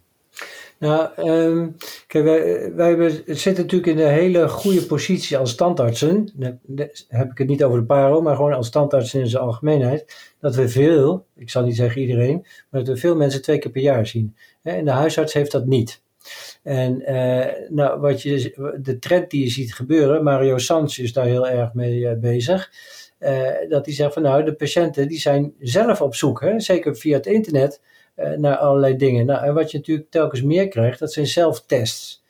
[0.84, 1.76] Nou, um,
[2.06, 2.24] kijk,
[2.74, 6.28] wij, wij zitten natuurlijk in een hele goede positie als standaardsen.
[6.34, 6.58] Dan
[7.08, 10.32] heb ik het niet over de paro, maar gewoon als standaardsen in zijn algemeenheid.
[10.40, 13.70] Dat we veel, ik zal niet zeggen iedereen, maar dat we veel mensen twee keer
[13.70, 14.36] per jaar zien.
[14.62, 16.02] En de huisarts heeft dat niet.
[16.62, 21.26] En uh, nou, wat je, de trend die je ziet gebeuren, Mario Sans is daar
[21.26, 22.70] heel erg mee uh, bezig.
[23.20, 26.96] Uh, dat hij zegt van nou, de patiënten die zijn zelf op zoek, hè, zeker
[26.96, 27.80] via het internet
[28.36, 29.26] naar allerlei dingen.
[29.26, 32.22] Nou, en wat je natuurlijk telkens meer krijgt, dat zijn zelftests.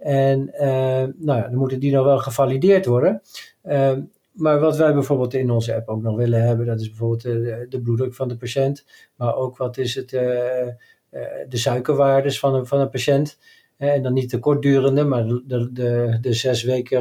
[0.00, 3.22] En uh, nou dan moeten die nog wel gevalideerd worden.
[3.64, 3.92] Uh,
[4.30, 7.66] maar wat wij bijvoorbeeld in onze app ook nog willen hebben, dat is bijvoorbeeld de,
[7.68, 8.84] de bloeddruk van de patiënt.
[9.14, 10.76] Maar ook wat is het, de
[11.48, 13.38] suikerwaardes van een, van een patiënt.
[13.76, 17.00] En dan niet de kortdurende, maar de, de, de, zes, weken,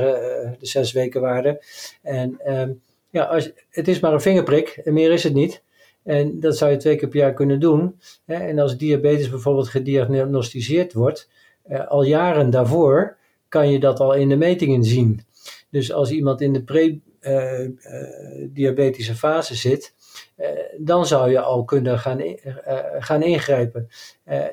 [0.59, 1.63] de zes weken waarde.
[2.01, 2.71] En ehm,
[3.09, 5.63] ja, als, het is maar een vingerprik en meer is het niet.
[6.09, 7.99] En dat zou je twee keer per jaar kunnen doen.
[8.25, 11.29] En als diabetes bijvoorbeeld gediagnosticeerd wordt,
[11.63, 15.25] eh, al jaren daarvoor kan je dat al in de metingen zien.
[15.69, 19.93] Dus als iemand in de pre-diabetische fase zit,
[20.35, 23.87] eh, dan zou je al kunnen gaan, eh, gaan ingrijpen.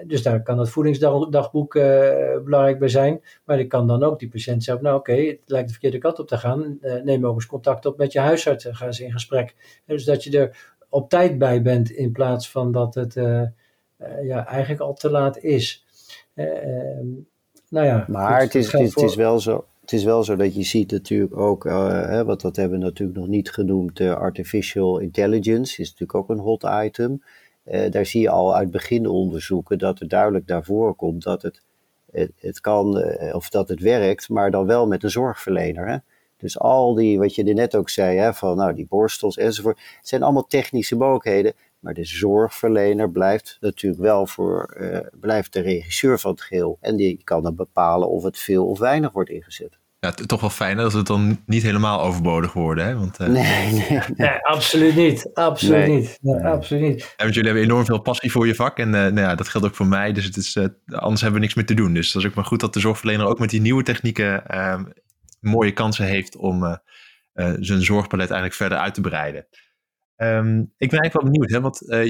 [0.07, 1.73] dus daar kan het voedingsdagboek
[2.45, 3.23] belangrijk bij zijn.
[3.45, 6.19] Maar ik kan dan ook die patiënt zeggen, nou oké, het lijkt de verkeerde kant
[6.19, 6.79] op te gaan.
[7.05, 9.55] neem ook eens contact op met je huisarts en ga eens in gesprek.
[9.87, 13.43] dus dat je er op tijd bij bent in plaats van dat het uh,
[14.23, 15.85] ja, eigenlijk al te laat is.
[16.35, 16.47] Uh,
[17.69, 20.63] nou ja, maar het, is, het, is wel zo, het is wel zo dat je
[20.63, 25.91] ziet natuurlijk ook, hè, want dat hebben we natuurlijk nog niet genoemd, artificial intelligence is
[25.91, 27.23] natuurlijk ook een hot item.
[27.91, 31.63] daar zie je al uit begin onderzoeken dat er duidelijk naar voren komt dat het,
[32.11, 35.89] het, het kan, of dat het werkt, maar dan wel met een zorgverlener.
[35.89, 35.97] Hè?
[36.37, 39.79] Dus al die, wat je er net ook zei, hè, van nou, die borstels enzovoort,
[39.99, 41.53] het zijn allemaal technische mogelijkheden.
[41.79, 46.79] Maar de zorgverlener blijft natuurlijk wel voor, uh, blijft de regisseur van het geheel.
[46.81, 49.79] En die kan dan bepalen of het veel of weinig wordt ingezet.
[50.01, 52.87] Ja, toch wel fijn dat het dan niet helemaal overbodig worden.
[52.87, 52.99] Hè?
[52.99, 53.27] Want, uh...
[53.27, 55.31] nee, nee, nee, absoluut niet.
[55.35, 56.19] Absoluut niet.
[56.21, 57.01] Nee, absoluut niet.
[57.01, 58.79] Ja, want jullie hebben enorm veel passie voor je vak.
[58.79, 60.13] En uh, nou ja, dat geldt ook voor mij.
[60.13, 61.95] Dus het is, anders hebben we niks meer te doen.
[61.95, 64.85] Dus dat is ook maar goed dat de zorgverlener ook met die nieuwe technieken ehm,
[65.47, 66.77] mooie kansen heeft om uh,
[67.61, 69.47] zijn zorgpalet eigenlijk verder uit te breiden.
[70.17, 72.05] Um, ik ben eigenlijk wel benieuwd, hè, want uh,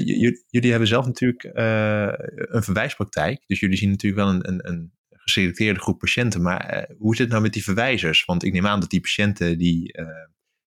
[0.47, 1.43] jullie hebben zelf natuurlijk
[2.53, 3.43] een verwijspraktijk.
[3.47, 6.41] Dus jullie zien natuurlijk wel een, een, een geselecteerde groep patiënten.
[6.41, 8.25] Maar hoe zit het nou met die verwijzers?
[8.25, 9.95] Want ik neem aan dat die patiënten die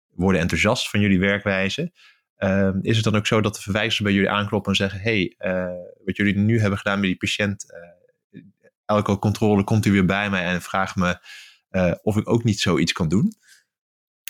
[0.09, 1.93] worden enthousiast van jullie werkwijze.
[2.39, 5.35] Uh, is het dan ook zo dat de verwijzers bij jullie aankloppen en zeggen: hey,
[6.05, 7.67] wat jullie nu hebben gedaan met die patiënt,
[8.85, 11.19] elke controle komt u weer bij mij en vraagt me
[12.03, 13.33] of ik ook niet zoiets kan doen.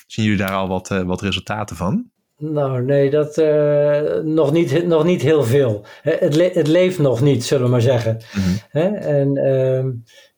[0.07, 2.11] Zien jullie daar al wat, uh, wat resultaten van?
[2.36, 5.84] Nou, nee, dat uh, nog, niet, nog niet heel veel.
[6.03, 8.20] Het, le het leeft nog niet, zullen we maar zeggen.
[8.32, 8.95] Mm -hmm.
[8.95, 9.84] En uh,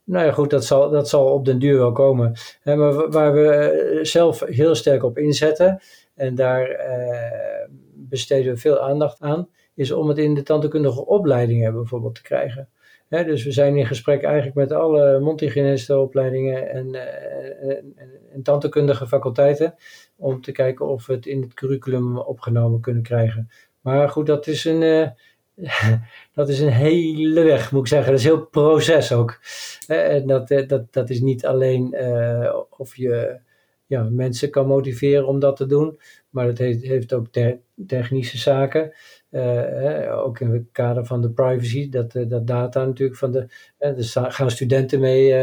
[0.04, 2.34] nou ja, goed, dat zal, dat zal op den duur wel komen.
[2.64, 5.82] Maar waar we zelf heel sterk op inzetten,
[6.14, 6.80] en daar
[7.94, 12.68] besteden we veel aandacht aan, is om het in de tandheelkundige opleidingen bijvoorbeeld te krijgen
[13.20, 17.94] dus we zijn in gesprek eigenlijk met alle mondhygiënistenopleidingen en, uh, en,
[18.32, 19.74] en tandheelkundige faculteiten
[20.16, 23.50] om te kijken of we het in het curriculum opgenomen kunnen krijgen.
[23.80, 25.08] Maar goed, dat is een, uh,
[26.34, 28.10] dat is een hele weg, moet ik zeggen.
[28.10, 29.40] Dat is een heel proces ook.
[29.86, 31.96] En dat, dat, dat is niet alleen
[32.70, 33.40] of je
[33.92, 36.00] ja, mensen kan motiveren om dat te doen,
[36.30, 38.92] maar het heeft, heeft ook te technische zaken.
[39.32, 43.46] Uh, ook in het kader van de privacy, dat, uh, dat data natuurlijk van de.
[43.80, 45.34] Uh, dus gaan studenten mee,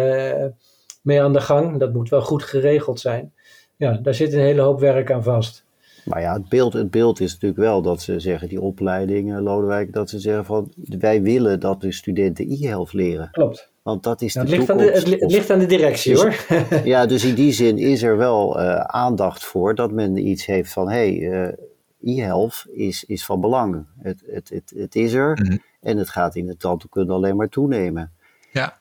[1.02, 1.80] mee aan de gang.
[1.80, 3.34] Dat moet wel goed geregeld zijn.
[3.76, 5.66] Ja, daar zit een hele hoop werk aan vast.
[6.06, 9.94] Maar ja, het beeld, het beeld is natuurlijk wel dat ze zeggen, die opleiding, Lodewijk,
[9.94, 13.30] dat ze zeggen van wij willen dat de studenten e-health leren.
[13.32, 13.72] Klopt.
[13.82, 15.04] Want dat is nou, het, ligt toekomst.
[15.04, 16.82] Aan de, het, ligt aan de directie dus, hoor.
[16.84, 18.60] ja, dus in die zin is er wel
[18.90, 21.56] aandacht voor dat men iets heeft van hé, hey,
[22.02, 23.86] e-health is, is van belang.
[23.98, 25.64] Het, het, het, het is er mm -hmm.
[25.82, 28.12] en het gaat in de tandheelkunde alleen maar toenemen.
[28.52, 28.78] Ja,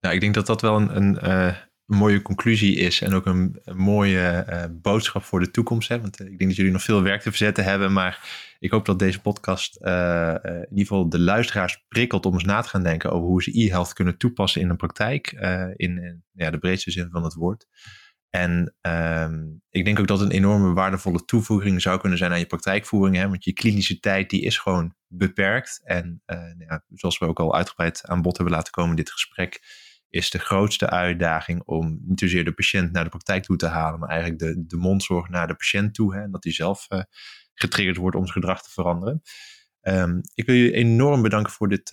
[0.00, 1.46] nou, ik denk dat dat wel een, een, uh,
[1.86, 5.88] een mooie conclusie is en ook een, een mooie uh, boodschap voor de toekomst.
[5.88, 6.00] Hè?
[6.00, 8.28] Want uh, ik denk dat jullie nog veel werk te verzetten hebben, maar
[8.58, 12.68] ik hoop dat deze podcast in ieder geval de luisteraars prikkelt om eens na te
[12.68, 15.32] gaan denken over hoe ze e-health kunnen toepassen in de praktijk,
[15.76, 17.66] in, in ja, de breedste zin van het woord.
[18.30, 22.46] En um, ik denk ook dat een enorme waardevolle toevoeging zou kunnen zijn aan je
[22.46, 23.16] praktijkvoering.
[23.16, 23.28] Hè?
[23.28, 25.80] Want je klinische tijd die is gewoon beperkt.
[25.84, 29.10] En uh, ja, zoals we ook al uitgebreid aan bod hebben laten komen in dit
[29.10, 29.60] gesprek,
[30.08, 34.00] is de grootste uitdaging om niet zozeer de patiënt naar de praktijk toe te halen,
[34.00, 36.14] maar eigenlijk de, de mondzorg naar de patiënt toe.
[36.14, 36.22] Hè?
[36.22, 37.00] En dat hij zelf uh,
[37.54, 39.22] getriggerd wordt om zijn gedrag te veranderen.
[39.80, 41.92] Ehm, ik wil jullie enorm bedanken voor dit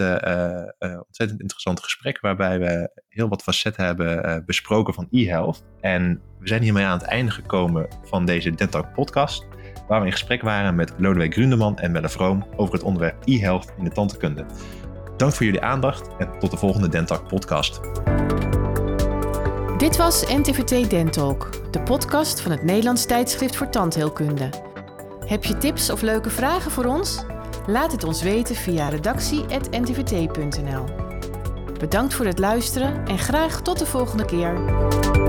[1.05, 5.63] ontzettend interessante gesprek, waarbij we heel wat facetten hebben besproken van e-health.
[5.81, 9.47] En we zijn hiermee aan het einde gekomen van deze Dentalk podcast,
[9.87, 13.73] waar we in gesprek waren met Lodewijk Grundeman en Melle Vroom over het onderwerp e-health
[13.77, 14.45] in de tandheelkunde.
[15.17, 17.79] Dank voor jullie aandacht en tot de volgende Dentalk podcast.
[19.77, 24.49] Dit was NTVT Dentalk, de podcast van het Nederlands tijdschrift voor tandheelkunde.
[25.25, 27.25] Heb je tips of leuke vragen voor ons?
[27.69, 30.83] Laat het ons weten via redactie.ntvt.nl.
[31.79, 35.26] Bedankt voor het luisteren en graag tot de volgende keer.